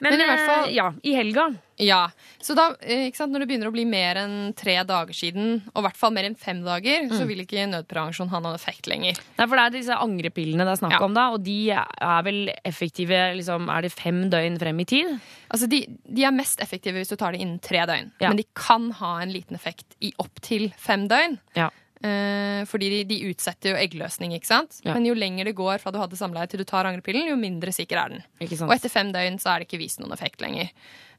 [0.01, 1.55] Men, Men i hvert fall- eh, ja, i helga.
[1.79, 2.11] Ja,
[2.43, 5.63] så da, eh, ikke sant, Når det begynner å bli mer enn tre dager siden,
[5.75, 7.27] og i hvert fall mer enn fem dager, så Mm.
[7.29, 9.17] vil ikke nødprevensjon ha noen effekt lenger.
[9.39, 11.05] Nei, for det er disse angrepillene det er snakk Ja.
[11.05, 15.21] om da, og de er vel effektive liksom, Er det fem døgn frem i tid?
[15.51, 18.11] Altså, de, de er mest effektive hvis du tar det innen tre døgn.
[18.21, 18.29] Ja.
[18.29, 19.70] Men de kan ha en liten effekt
[20.01, 21.39] i opptil fem døgn.
[21.59, 21.71] Ja.
[22.01, 24.79] Eh, fordi de, de utsetter jo eggløsning, ikke sant?
[24.87, 24.95] Ja.
[24.95, 27.75] Men jo lenger det går fra du hadde samleie til du tar angrepillen, jo mindre
[27.77, 28.27] sikker er den.
[28.41, 28.71] Ikke sant?
[28.71, 30.73] Og etter fem døgn så er det ikke vist noen effekt lenger.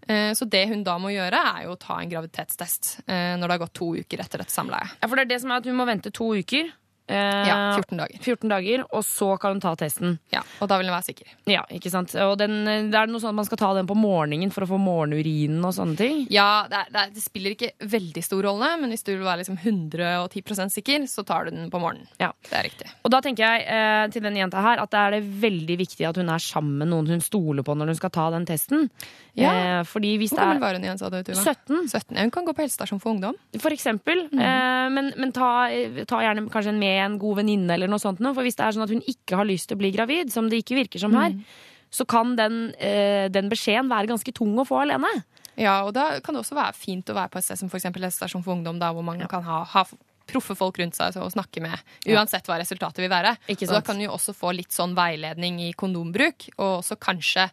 [0.07, 3.45] Eh, så det hun da må gjøre, er jo å ta en graviditetstest eh, når
[3.45, 4.89] det har gått to uker etter et samleie.
[4.97, 6.73] Ja, for det er det som er at hun må vente to uker.
[7.11, 8.17] Eh, Ja, 14 dager.
[8.23, 10.17] 14 dager, Og så kan hun ta testen.
[10.31, 11.27] Ja, Og da vil hun være sikker.
[11.51, 12.13] Ja, ikke sant?
[12.15, 14.69] Og den, det er noe sånn at man skal ta den på morgenen for å
[14.71, 16.23] få morgenurinen og sånne ting?
[16.31, 19.25] Ja, det, er, det, er, det spiller ikke veldig stor rolle, men hvis du vil
[19.27, 22.07] være liksom 110 sikker, så tar du den på morgenen.
[22.21, 22.31] Ja.
[22.47, 22.89] Det er riktig.
[23.03, 26.07] Og da tenker jeg eh, til den jenta her at det er det veldig viktig
[26.07, 28.87] at hun er sammen med noen hun stoler på når hun skal ta den testen.
[29.37, 29.51] Ja.
[29.51, 31.19] Eh, fordi hvis Hvor det gammel var hun igjen, sa du?
[31.23, 31.39] Tuva?
[31.41, 31.87] 17.
[31.91, 32.15] 17.
[32.17, 33.37] Ja, hun kan gå på helsestasjon for ungdom.
[33.59, 34.25] For eksempel.
[34.31, 35.67] Eh, men men ta,
[36.07, 38.21] ta gjerne kanskje en med en god venninne eller noe sånt.
[38.21, 40.49] For hvis det er sånn at hun ikke har lyst til å bli gravid, som
[40.51, 41.35] det ikke virker som her,
[41.91, 45.11] så kan den, eh, den beskjeden være ganske tung å få alene.
[45.59, 47.77] Ja, og da kan det også være fint å være på et sted som for
[47.77, 49.83] eksempel helsestasjon for ungdom, da, hvor man kan ha, ha
[50.31, 51.75] proffe folk rundt seg og snakke med,
[52.07, 53.35] uansett hva resultatet vil være.
[53.51, 56.97] Ikke Og da kan du jo også få litt sånn veiledning i kondombruk, og også
[57.01, 57.49] kanskje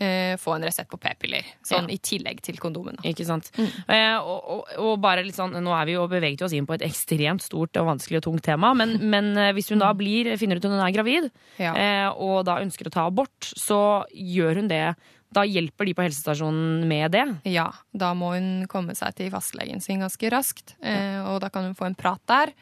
[0.00, 1.44] eh, få en resept på p-piller.
[1.64, 1.94] Sånn Ja.
[1.94, 2.96] i tillegg til kondomen.
[3.00, 3.08] Da.
[3.10, 3.50] Ikke sant?
[3.58, 6.74] Eh, og, og, og bare litt sånn, Nå er vi jo beveget oss inn på
[6.74, 10.32] et ekstremt stort og vanskelig og tungt tema, men, men eh, hvis hun da blir,
[10.40, 11.74] finner ut at hun er gravid, Ja.
[11.74, 14.94] eh, og da ønsker å ta abort, så gjør hun det.
[15.32, 17.22] Da hjelper de på helsestasjonen med det.
[17.48, 21.64] Ja, da må hun komme seg til fastlegen sin ganske raskt, eh, og da kan
[21.70, 22.52] hun få en prat der.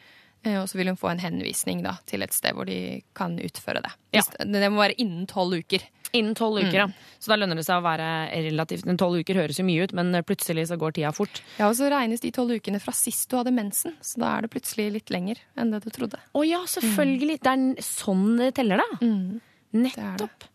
[0.45, 3.37] Eh, Og så vil hun få en henvisning da, til et sted hvor de kan
[3.39, 3.91] utføre det.
[4.13, 4.21] Ja.
[4.39, 5.81] Det må være innen tolv uker.
[6.13, 6.91] Innen tolv uker, Mm.
[6.91, 7.15] ja.
[7.23, 8.07] Så da lønner det seg å være
[8.49, 11.39] relativt Tolv uker høres jo mye ut, men plutselig så går tida fort.
[11.57, 14.41] Ja, og så regnes de tolv ukene fra sist du hadde mensen, så da er
[14.41, 16.19] det plutselig litt lenger enn det du trodde.
[16.35, 17.39] Å ja, selvfølgelig.
[17.39, 18.99] Det er sånn det teller, da.
[19.05, 19.39] Mm.
[19.85, 20.49] Nettopp.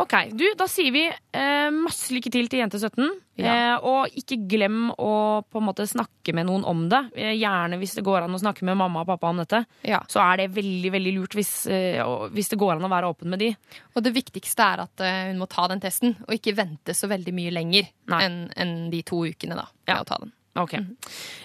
[0.00, 3.10] Ok, du, Da sier vi eh, masse lykke til til jente 17.
[3.40, 3.52] Ja.
[3.52, 5.12] Eh, og ikke glem å
[5.44, 7.02] på en måte snakke med noen om det.
[7.16, 9.64] Eh, gjerne hvis det går an å snakke med mamma og pappa om dette.
[9.88, 10.02] Ja.
[10.12, 12.00] Så er det veldig veldig lurt hvis, eh,
[12.32, 13.52] hvis det går an å være åpen med de.
[13.96, 17.10] Og det viktigste er at eh, hun må ta den testen, og ikke vente så
[17.12, 17.90] veldig mye lenger
[18.20, 20.32] enn en de to ukene da, med å ta den.
[20.52, 20.74] Ok.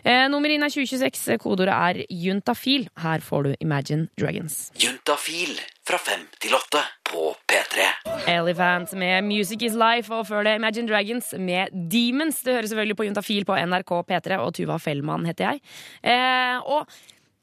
[0.04, 1.38] Eh, nummer inn er 2026.
[1.40, 2.90] Kodeordet er juntafil.
[3.00, 4.58] Her får du Imagine Dragons.
[4.84, 5.56] Juntafil
[5.88, 6.82] fra fem til åtte
[7.12, 7.86] på P3.
[8.32, 12.42] Elephant med Music Is Life, og før det Imagine Dragons med Demons.
[12.44, 15.62] Det hører selvfølgelig på Juntafil på NRK P3, og Tuva Fellmann heter jeg.
[16.04, 16.88] Eh, og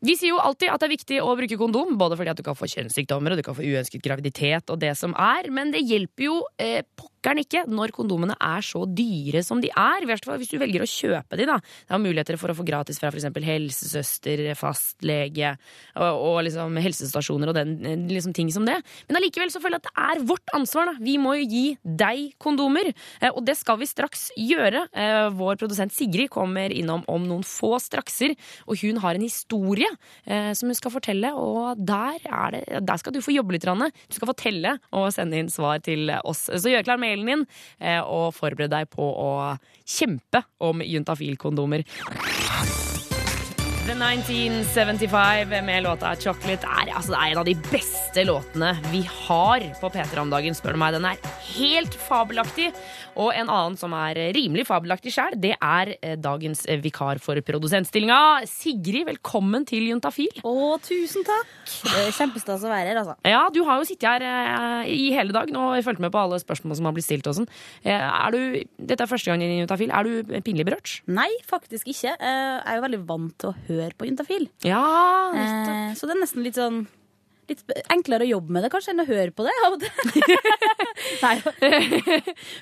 [0.04, 2.44] vi sier jo alltid at det er viktig å bruke kondom, både fordi at du
[2.46, 5.84] kan få kjønnssykdommer og du kan få uønsket graviditet og det som er, men det
[5.84, 10.04] hjelper jo eh, pokkeren ikke når kondomene er så dyre som de er.
[10.04, 11.56] Hvis du velger å kjøpe de, da.
[11.60, 13.28] Det er muligheter for å få gratis fra f.eks.
[13.46, 15.54] helsesøster, fastlege
[15.96, 18.76] og, og liksom helsestasjoner og den eh, liksom ting som det.
[19.08, 20.92] Men allikevel så føler jeg at det er vårt ansvar.
[20.92, 20.96] da.
[21.04, 24.86] Vi må jo gi deg kondomer, eh, og det skal vi straks gjøre.
[24.92, 28.36] Eh, Vår produsent Sigrid kommer innom om noen få strakser,
[28.68, 29.88] og hun har en historie
[30.24, 33.64] som hun skal fortelle, og der, er det, der skal du få jobbe litt.
[33.64, 33.90] Ranne.
[34.08, 36.46] Du skal fortelle og sende inn svar til oss.
[36.48, 37.46] Så gjør klar mailen din,
[37.80, 39.30] eh, og forbered deg på å
[39.84, 41.86] kjempe om juntafilkondomer.
[43.84, 49.02] The 1975 med låta 'Chocolate' er, altså, det er en av de beste låtene vi
[49.04, 50.54] har på P3 om dagen.
[50.56, 50.92] spør du meg.
[50.94, 51.18] Den er
[51.58, 52.70] helt fabelaktig.
[53.16, 58.46] Og en annen som er rimelig fabelaktig sjøl, det er eh, dagens vikar for produsentstillinga.
[58.48, 60.32] Sigrid, velkommen til Juntafil.
[60.42, 61.46] Å, tusen takk.
[62.16, 63.14] Kjempestas å være her, altså.
[63.28, 66.40] Ja, du har jo sittet her eh, i hele dag og fulgt med på alle
[66.40, 67.26] spørsmål som har blitt stilt.
[67.28, 67.48] og sånn.
[67.84, 69.92] Eh, Er du, dette er første gang i Juntafil.
[69.92, 71.02] Er du pinlig berørt?
[71.06, 72.16] Nei, faktisk ikke.
[72.18, 72.32] Eh,
[72.64, 74.44] Jeg er jo veldig vant til å høre på Juntafil.
[74.66, 74.82] Ja,
[75.34, 76.78] eh, Så det er nesten litt sånn
[77.44, 77.60] Litt
[77.92, 79.52] enklere å jobbe med det kanskje enn å høre på det.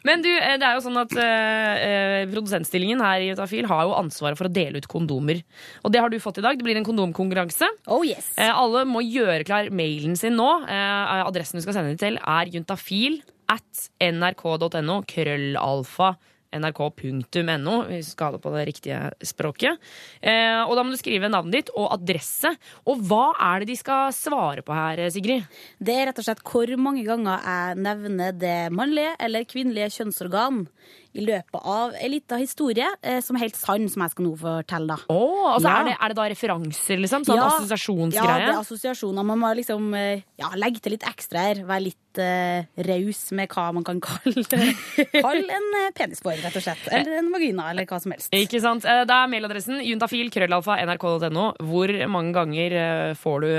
[0.09, 3.85] Men du, eh, det er jo sånn at eh, eh, produsentstillingen her i Utafil har
[3.87, 5.45] jo ansvaret for å dele ut kondomer.
[5.87, 6.59] Og det har du fått i dag.
[6.59, 7.69] Det blir en kondomkonkurranse.
[7.87, 8.33] Oh yes.
[8.35, 10.51] Eh, alle må gjøre klar mailen sin nå.
[10.67, 13.21] Eh, adressen du skal sende den til, er juntafil
[13.55, 14.99] at nrk.no.
[15.07, 16.17] Krøllalfa
[16.57, 19.81] nrk.no, hvis du skal ha det på det riktige språket.
[20.21, 22.53] Eh, og da må du skrive navnet ditt og adresse.
[22.89, 25.47] Og hva er det de skal svare på her, Sigrid?
[25.83, 30.67] Det er rett og slett hvor mange ganger jeg nevner det mannlige eller kvinnelige kjønnsorgan
[31.13, 34.33] i løpet av en liten historie eh, som er helt sann, som jeg skal nå
[34.41, 34.95] fortelle.
[34.97, 35.13] da.
[35.13, 35.75] Oh, altså Ja.
[35.81, 37.27] er, det, er det da referanser, liksom?
[37.29, 38.29] Sånn Ja, assosiasjonsgreie?
[38.29, 39.27] Ja, det er assosiasjoner.
[39.29, 41.63] Man må liksom eh, ja, legge til litt ekstra her.
[41.69, 44.45] Være litt uh, raus med hva man kan kalle,
[45.25, 46.87] Kall en penisbår, rett og slett.
[46.93, 48.33] Eller en vagina, eller hva som helst.
[48.37, 48.85] Ikke sant?
[48.85, 51.47] Det er mailadressen juntafil, krøllalfa, nrk.no.
[51.73, 52.79] Hvor mange ganger
[53.21, 53.51] får du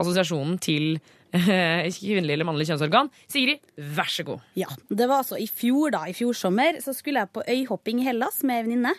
[0.00, 0.98] assosiasjonen til
[1.34, 3.10] kvinnelig eller mannlig kjønnsorgan?
[3.30, 4.44] Sigrid, vær så god.
[4.58, 8.02] Ja, det var altså i fjor da, i fjor sommer, så skulle jeg på øyhopping
[8.02, 8.94] i Hellas med ei venninne.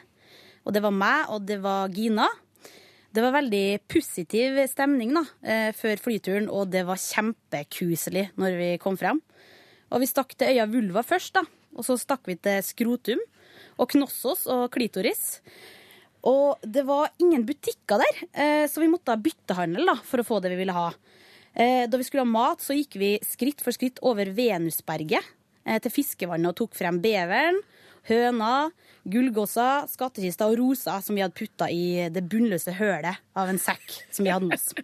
[0.65, 2.27] Og det var meg, og det var Gina.
[3.15, 8.71] Det var veldig positiv stemning da, eh, før flyturen, og det var kjempekuselig når vi
[8.81, 9.21] kom frem.
[9.93, 11.45] Og vi stakk til øya vulva først, da.
[11.77, 13.21] Og så stakk vi til skrotum
[13.79, 15.39] og knossos og klitoris.
[16.25, 20.27] Og det var ingen butikker der, eh, så vi måtte ha byttehandel da, for å
[20.27, 20.89] få det vi ville ha.
[21.55, 25.23] Eh, Da vi skulle ha mat, så gikk vi skritt for skritt over Venusberget
[25.63, 27.61] eh, til fiskevannet og tok frem beveren,
[28.09, 28.71] høna,
[29.07, 34.01] gullgåsa, skattkista og rosa som vi hadde putta i det bunnløse hølet av en sekk
[34.11, 34.75] som vi hadde med oss.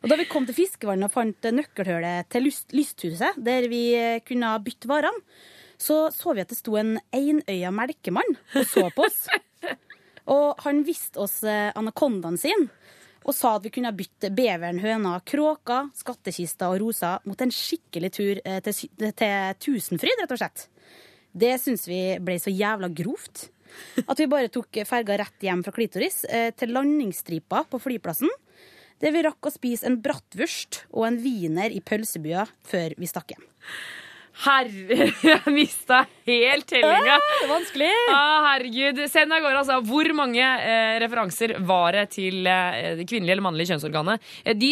[0.00, 4.20] Og da vi kom til fiskevannet og fant nøkkelhullet til lyst, lysthuset, der vi eh,
[4.26, 5.22] kunne bytte varene,
[5.80, 9.22] så så vi at det sto en einøya melkemann og så på oss.
[10.30, 12.68] Og han viste oss anakondaen sin
[13.20, 18.10] og sa at vi kunne bytte beveren, høna, kråka, skattkista og rosa mot en skikkelig
[18.16, 20.66] tur eh, til, til Tusenfryd, rett og slett.
[21.30, 23.48] Det syns vi ble så jævla grovt.
[24.02, 28.30] At vi bare tok ferga rett hjem fra klitoris eh, til landingsstripa på flyplassen.
[29.00, 33.36] Der vi rakk å spise en bratwurst og en wiener i pølsebua før vi stakk
[33.36, 33.46] hjem.
[34.40, 37.16] Herre, jeg mista helt tellinga.
[37.18, 37.90] Ah, vanskelig.
[38.12, 39.02] Ah, herregud.
[39.10, 39.78] Send av gårde, altså.
[39.86, 44.30] Hvor mange eh, referanser var det til eh, det kvinnelige eller mannlige kjønnsorganet?
[44.44, 44.70] Eh, de,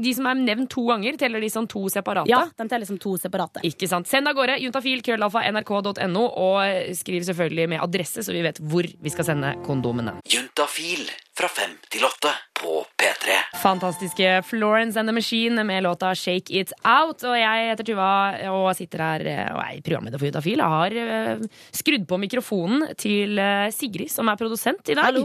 [0.00, 2.30] de som er nevnt to ganger, teller de som to separate?
[2.30, 3.64] Ja, de teller som to separate.
[3.66, 4.08] Ikke sant.
[4.10, 8.86] Send av gårde juntafil krøllalfa nrk.no, og skriv selvfølgelig med adresse, så vi vet hvor
[8.86, 10.20] vi skal sende kondomene.
[10.30, 11.04] Juntafil
[11.36, 13.36] fra fem til åtte på P3.
[13.62, 17.22] Fantastiske Florence and the Machine med låta Shake It Out.
[17.24, 18.08] Og jeg heter Tuva
[18.52, 20.60] og sitter her eh, og er programleder for Utafil.
[20.60, 21.44] Jeg har eh,
[21.76, 25.08] skrudd på mikrofonen til eh, Sigrid, som er produsent i dag.
[25.10, 25.24] Hallo.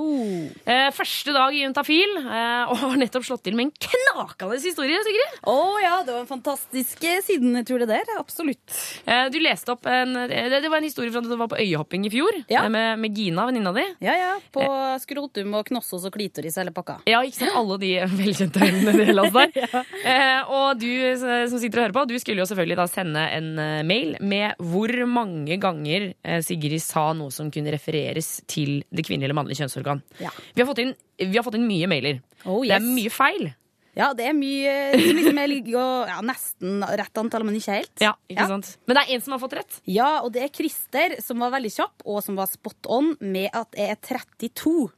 [0.95, 5.35] første dag i Juntafil, eh, og har nettopp slått til med en knakende historie, Sigrid.
[5.51, 8.15] Å ja, det var en fantastisk siden, tror jeg det der.
[8.21, 8.79] Absolutt.
[9.03, 12.07] Eh, du leste opp en Det var en historie fra da du var på øyehopping
[12.07, 12.63] i fjor, Ja.
[12.71, 13.83] med, med Gina, venninna di.
[14.05, 14.31] Ja, ja.
[14.55, 14.63] På
[15.03, 16.99] skrotum og knossos og klitoris hele pakka.
[17.09, 17.64] Ja, ikke sant?
[17.65, 19.81] Alle de velkjente øynene det gjelder oss der.
[20.13, 21.17] eh, og du eh,
[21.49, 24.61] som sitter og hører på, du skulle jo selvfølgelig da sende en eh, mail med
[24.61, 26.11] hvor mange ganger
[26.45, 30.01] Sigrid sa noe som kunne refereres til det kvinnelige eller mannlige kjønnsorgan.
[30.21, 30.31] Ja.
[30.53, 32.21] Vi, har fått inn, vi har fått inn mye mailer.
[32.45, 33.53] Oh, Det er mye feil.
[33.95, 37.77] Ja, det er mye som liksom er ligger og- ja, nesten rett antall, men ikke
[37.79, 37.93] helt.
[38.03, 38.73] Ja, ikke sant?
[38.85, 39.77] Men det er en som har fått rett.
[39.87, 43.49] Ja, og det er Christer som var veldig kjapp, og som var spot on med
[43.55, 44.91] at jeg er 32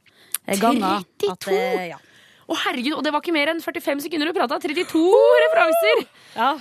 [0.58, 1.04] ganger.
[1.30, 1.98] At det, ja.
[2.48, 4.56] Å herregud, Og det var ikke mer enn 45 sekunder du prata!
[4.62, 5.00] 32
[5.44, 5.98] referanser!
[6.38, 6.52] Ja,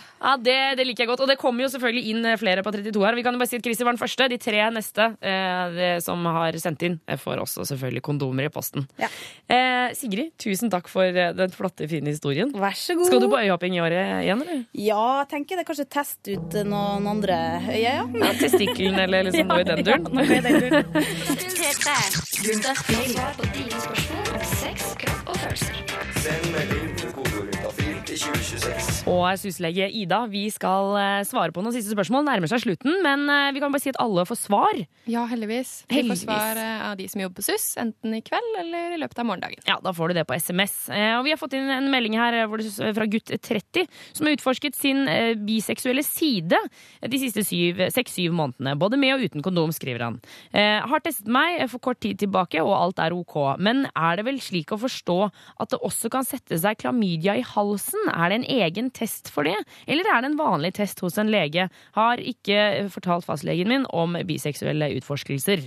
[0.41, 1.21] det, det liker jeg godt.
[1.23, 3.15] Og det kommer jo selvfølgelig inn eh, flere på 32 her.
[3.15, 4.27] Vi kan jo bare si at Christer var den første.
[4.31, 8.51] De tre neste eh, det, som har sendt inn, eh, får også selvfølgelig kondomer i
[8.51, 8.83] posten.
[8.99, 9.07] Ja.
[9.47, 12.51] Eh, Sigrid, tusen takk for eh, den flotte, fine historien.
[12.57, 13.07] Vær så god.
[13.07, 14.65] Skal du på øyehopping i året igjen, eller?
[14.75, 15.67] Ja, tenker jeg det.
[15.71, 17.37] Kanskje teste ut noen andre
[17.69, 18.03] øyer, ja.
[18.17, 20.03] Ja, Testikkelen eller liksom noe i den duren?
[20.11, 20.83] noe i den duren.
[26.27, 26.86] Send melding
[29.07, 32.25] Og syslege Ida, vi skal eh, svare på noen siste spørsmål.
[32.27, 34.79] Nærmer seg slutten, men eh, vi kan bare si at alle får svar.
[35.09, 35.71] Ja, heldigvis.
[35.89, 36.23] Vi Heldigvis.
[36.25, 39.21] får svar eh, av de som jobber på SUS, enten i kveld eller i løpet
[39.23, 39.61] av morgendagen.
[39.69, 40.75] Ja, Da får du det på SMS.
[40.89, 42.39] Eh, Og vi har fått inn en melding her
[42.97, 43.87] fra gutt 30,
[44.17, 45.03] som har utforsket sin
[45.47, 46.57] biseksuelle side
[47.07, 47.43] de siste
[47.93, 48.75] seks-syv månedene.
[48.79, 50.19] Både med og uten kondom, skriver han.
[50.53, 53.37] Eh, har testet meg for kort tid tilbake, og alt er ok.
[53.61, 55.17] Men er det vel slik å forstå
[55.61, 58.06] at det også kan sette seg klamydia i halsen?
[58.11, 59.55] Er det en egen test for det,
[59.87, 61.67] eller er det en vanlig test hos en lege?
[61.97, 65.65] Har ikke fortalt fastlegen min om biseksuelle utforskelser.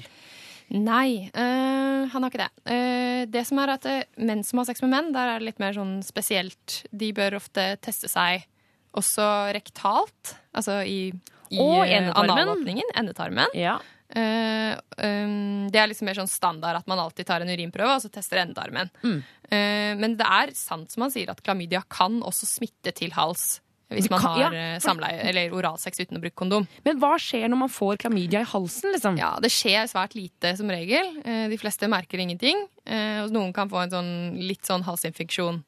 [0.70, 2.50] Nei, øh, han har ikke det.
[2.70, 5.48] Uh, det som er at uh, menn som har sex med menn, der er det
[5.48, 6.84] litt mer sånn spesielt.
[6.94, 8.46] De bør ofte teste seg
[8.94, 11.10] også rektalt, altså i,
[11.50, 12.38] i endetarmen.
[12.38, 13.58] analåpningen, endetarmen.
[13.58, 13.80] Ja.
[14.10, 14.74] Eh,
[15.06, 18.10] um, det er liksom mer sånn standard at man alltid tar en urinprøve og så
[18.10, 18.90] tester endearmen.
[19.04, 19.18] Mm.
[19.50, 23.60] Eh, men det er sant som han sier at klamydia kan også smitte til hals.
[23.90, 26.66] Hvis man har ja, eh, for- samleie eller oralsex uten å bruke kondom.
[26.86, 29.18] Men hva skjer når man får klamydia i halsen, liksom?
[29.18, 31.22] Ja, Det skjer svært lite som regel.
[31.50, 32.68] De fleste merker ingenting.
[32.86, 35.64] Og Noen kan få en sånn, litt sånn halsinfeksjon.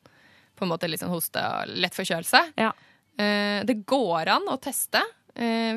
[0.54, 2.52] På en måte litt sånn hoste og lett forkjølelse.
[2.62, 2.70] Ja.
[3.18, 5.02] Det går an å teste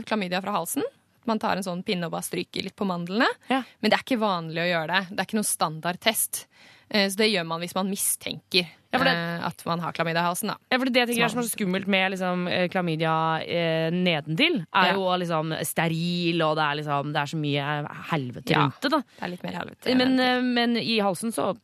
[0.06, 0.84] klamydia fra halsen.
[1.28, 3.28] Man tar en sånn pinne og bare stryker litt på mandlene.
[3.50, 5.04] Men det er ikke vanlig å gjøre det.
[5.16, 6.46] Det er ikke noen standardtest.
[6.90, 10.22] Eh, Så det gjør man hvis man mistenker Ja, det- eh, at man har klamydia
[10.22, 10.48] i halsen.
[10.50, 10.56] Da.
[10.72, 13.90] Ja, for det jeg tenker er som er så skummelt med liksom, eh, klamydia eh,
[13.92, 14.94] nedentil, er Ja.
[14.94, 18.92] jo liksom steril, og det er, liksom, det er så mye helvete Ja, rundt det.
[18.92, 18.98] da.
[19.02, 19.98] Det er litt mer helvete.
[19.98, 21.58] Men, men i halsen så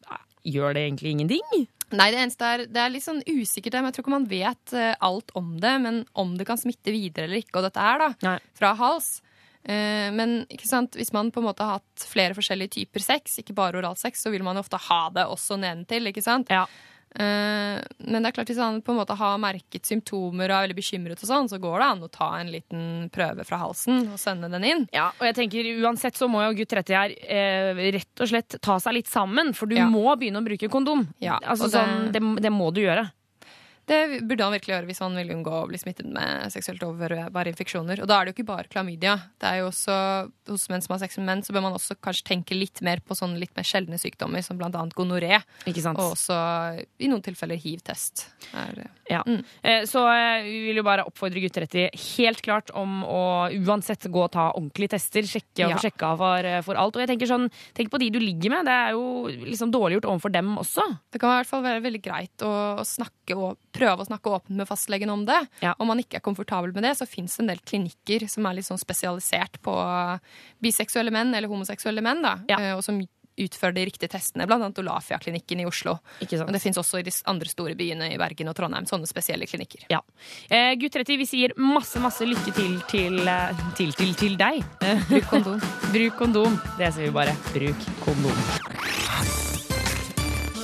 [0.43, 1.67] gjør det egentlig ingenting.
[1.93, 3.73] Nei, det eneste er, det er litt sånn usikkert.
[3.73, 5.81] men Jeg tror ikke man vet alt om det.
[5.81, 9.21] Men om det kan smitte videre eller ikke, og dette er da, fra hals.
[9.63, 13.77] Eh, men hvis man på en måte har hatt flere forskjellige typer sex, ikke bare
[13.81, 16.07] oralsex, så vil man jo ofte ha det også nedentil.
[16.09, 16.49] ikke sant?
[16.49, 16.65] Ja.
[17.13, 20.77] men det er klart hvis man på en måte har merket symptomer og er veldig
[20.77, 24.19] bekymret, og sånn, så går det an å ta en liten prøve fra halsen og
[24.21, 24.85] sende den inn.
[24.95, 28.55] Ja, og jeg tenker Uansett så må jo gutt 30 her eh, rett og slett
[28.63, 29.89] ta seg litt sammen, for du Ja.
[29.91, 31.07] må begynne å bruke kondom.
[31.19, 33.11] Ja, altså, det- sånn, det, det må du gjøre.
[33.89, 37.51] Det burde han virkelig gjøre hvis han vil unngå å bli smittet med seksuelt overførbare
[37.51, 38.01] infeksjoner.
[38.03, 39.15] Og da er det jo ikke bare klamydia.
[39.41, 39.97] Det er jo også,
[40.51, 43.01] Hos menn som har sex med menn, så bør man også kanskje tenke litt mer
[43.03, 45.41] på sånne litt mer sjeldne sykdommer, som annet gonoré.
[45.69, 45.99] Ikke sant?
[45.99, 46.37] Og også
[47.01, 48.27] i noen tilfeller hiv-test.
[49.11, 49.21] Ja.
[49.27, 49.41] Mm.
[49.89, 53.21] Så eh, vi vil jo bare oppfordre gutter etter helt klart om å
[53.51, 55.27] uansett gå og ta ordentlige tester.
[55.27, 55.77] Sjekke og Ja.
[55.77, 56.95] få sjekka for, eh, for alt.
[56.95, 58.65] Og jeg tenker sånn, tenk på de du ligger med.
[58.65, 60.85] Det er jo liksom dårlig gjort overfor dem også.
[61.11, 64.33] Det kan i hvert fall være veldig greit å, å snakke og prøve å snakke
[64.37, 65.39] åpent med fastlegen om det.
[65.77, 68.59] Om man ikke er komfortabel med det, så fins det en del klinikker som er
[68.59, 69.75] litt sånn spesialisert på
[70.63, 72.61] biseksuelle menn eller homoseksuelle menn, da, ja.
[72.75, 73.01] og som
[73.41, 75.97] utfører de riktige testene, annet Olafia-klinikken i Oslo.
[76.21, 79.47] Og det fins også i de andre store byene i Bergen og Trondheim sånne spesielle
[79.49, 79.87] klinikker.
[79.93, 80.01] Ja.
[80.49, 84.63] Eh, gutt 30, vi sier masse, masse lykke til til, eh, til, til, til deg.
[85.09, 85.61] Bruk kondom.
[85.95, 86.59] Bruk kondom.
[86.79, 87.37] Det sier vi bare.
[87.53, 89.40] Bruk kondom.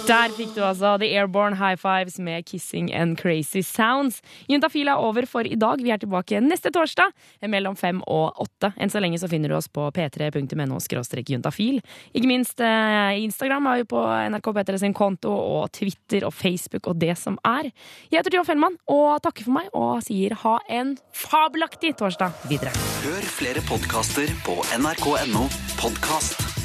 [0.07, 4.21] Der fikk du altså The Airborne High Fives med Kissing and Crazy Sounds.
[4.47, 5.81] Juntafil er over for i dag.
[5.83, 7.11] Vi er tilbake neste torsdag
[7.51, 8.69] mellom fem og åtte.
[8.79, 10.79] Enn så lenge så finner du oss på p3.no
[11.27, 11.81] juntafil.
[12.15, 16.87] Ikke minst eh, Instagram er jo på NRK P3 sin konto, og Twitter og Facebook
[16.87, 17.67] og det som er.
[18.07, 22.71] Jeg heter Tuva Fellmann og takker for meg og sier ha en fabelaktig torsdag videre.
[23.03, 25.49] Hør flere podkaster på nrk.no
[25.81, 26.56] podkast.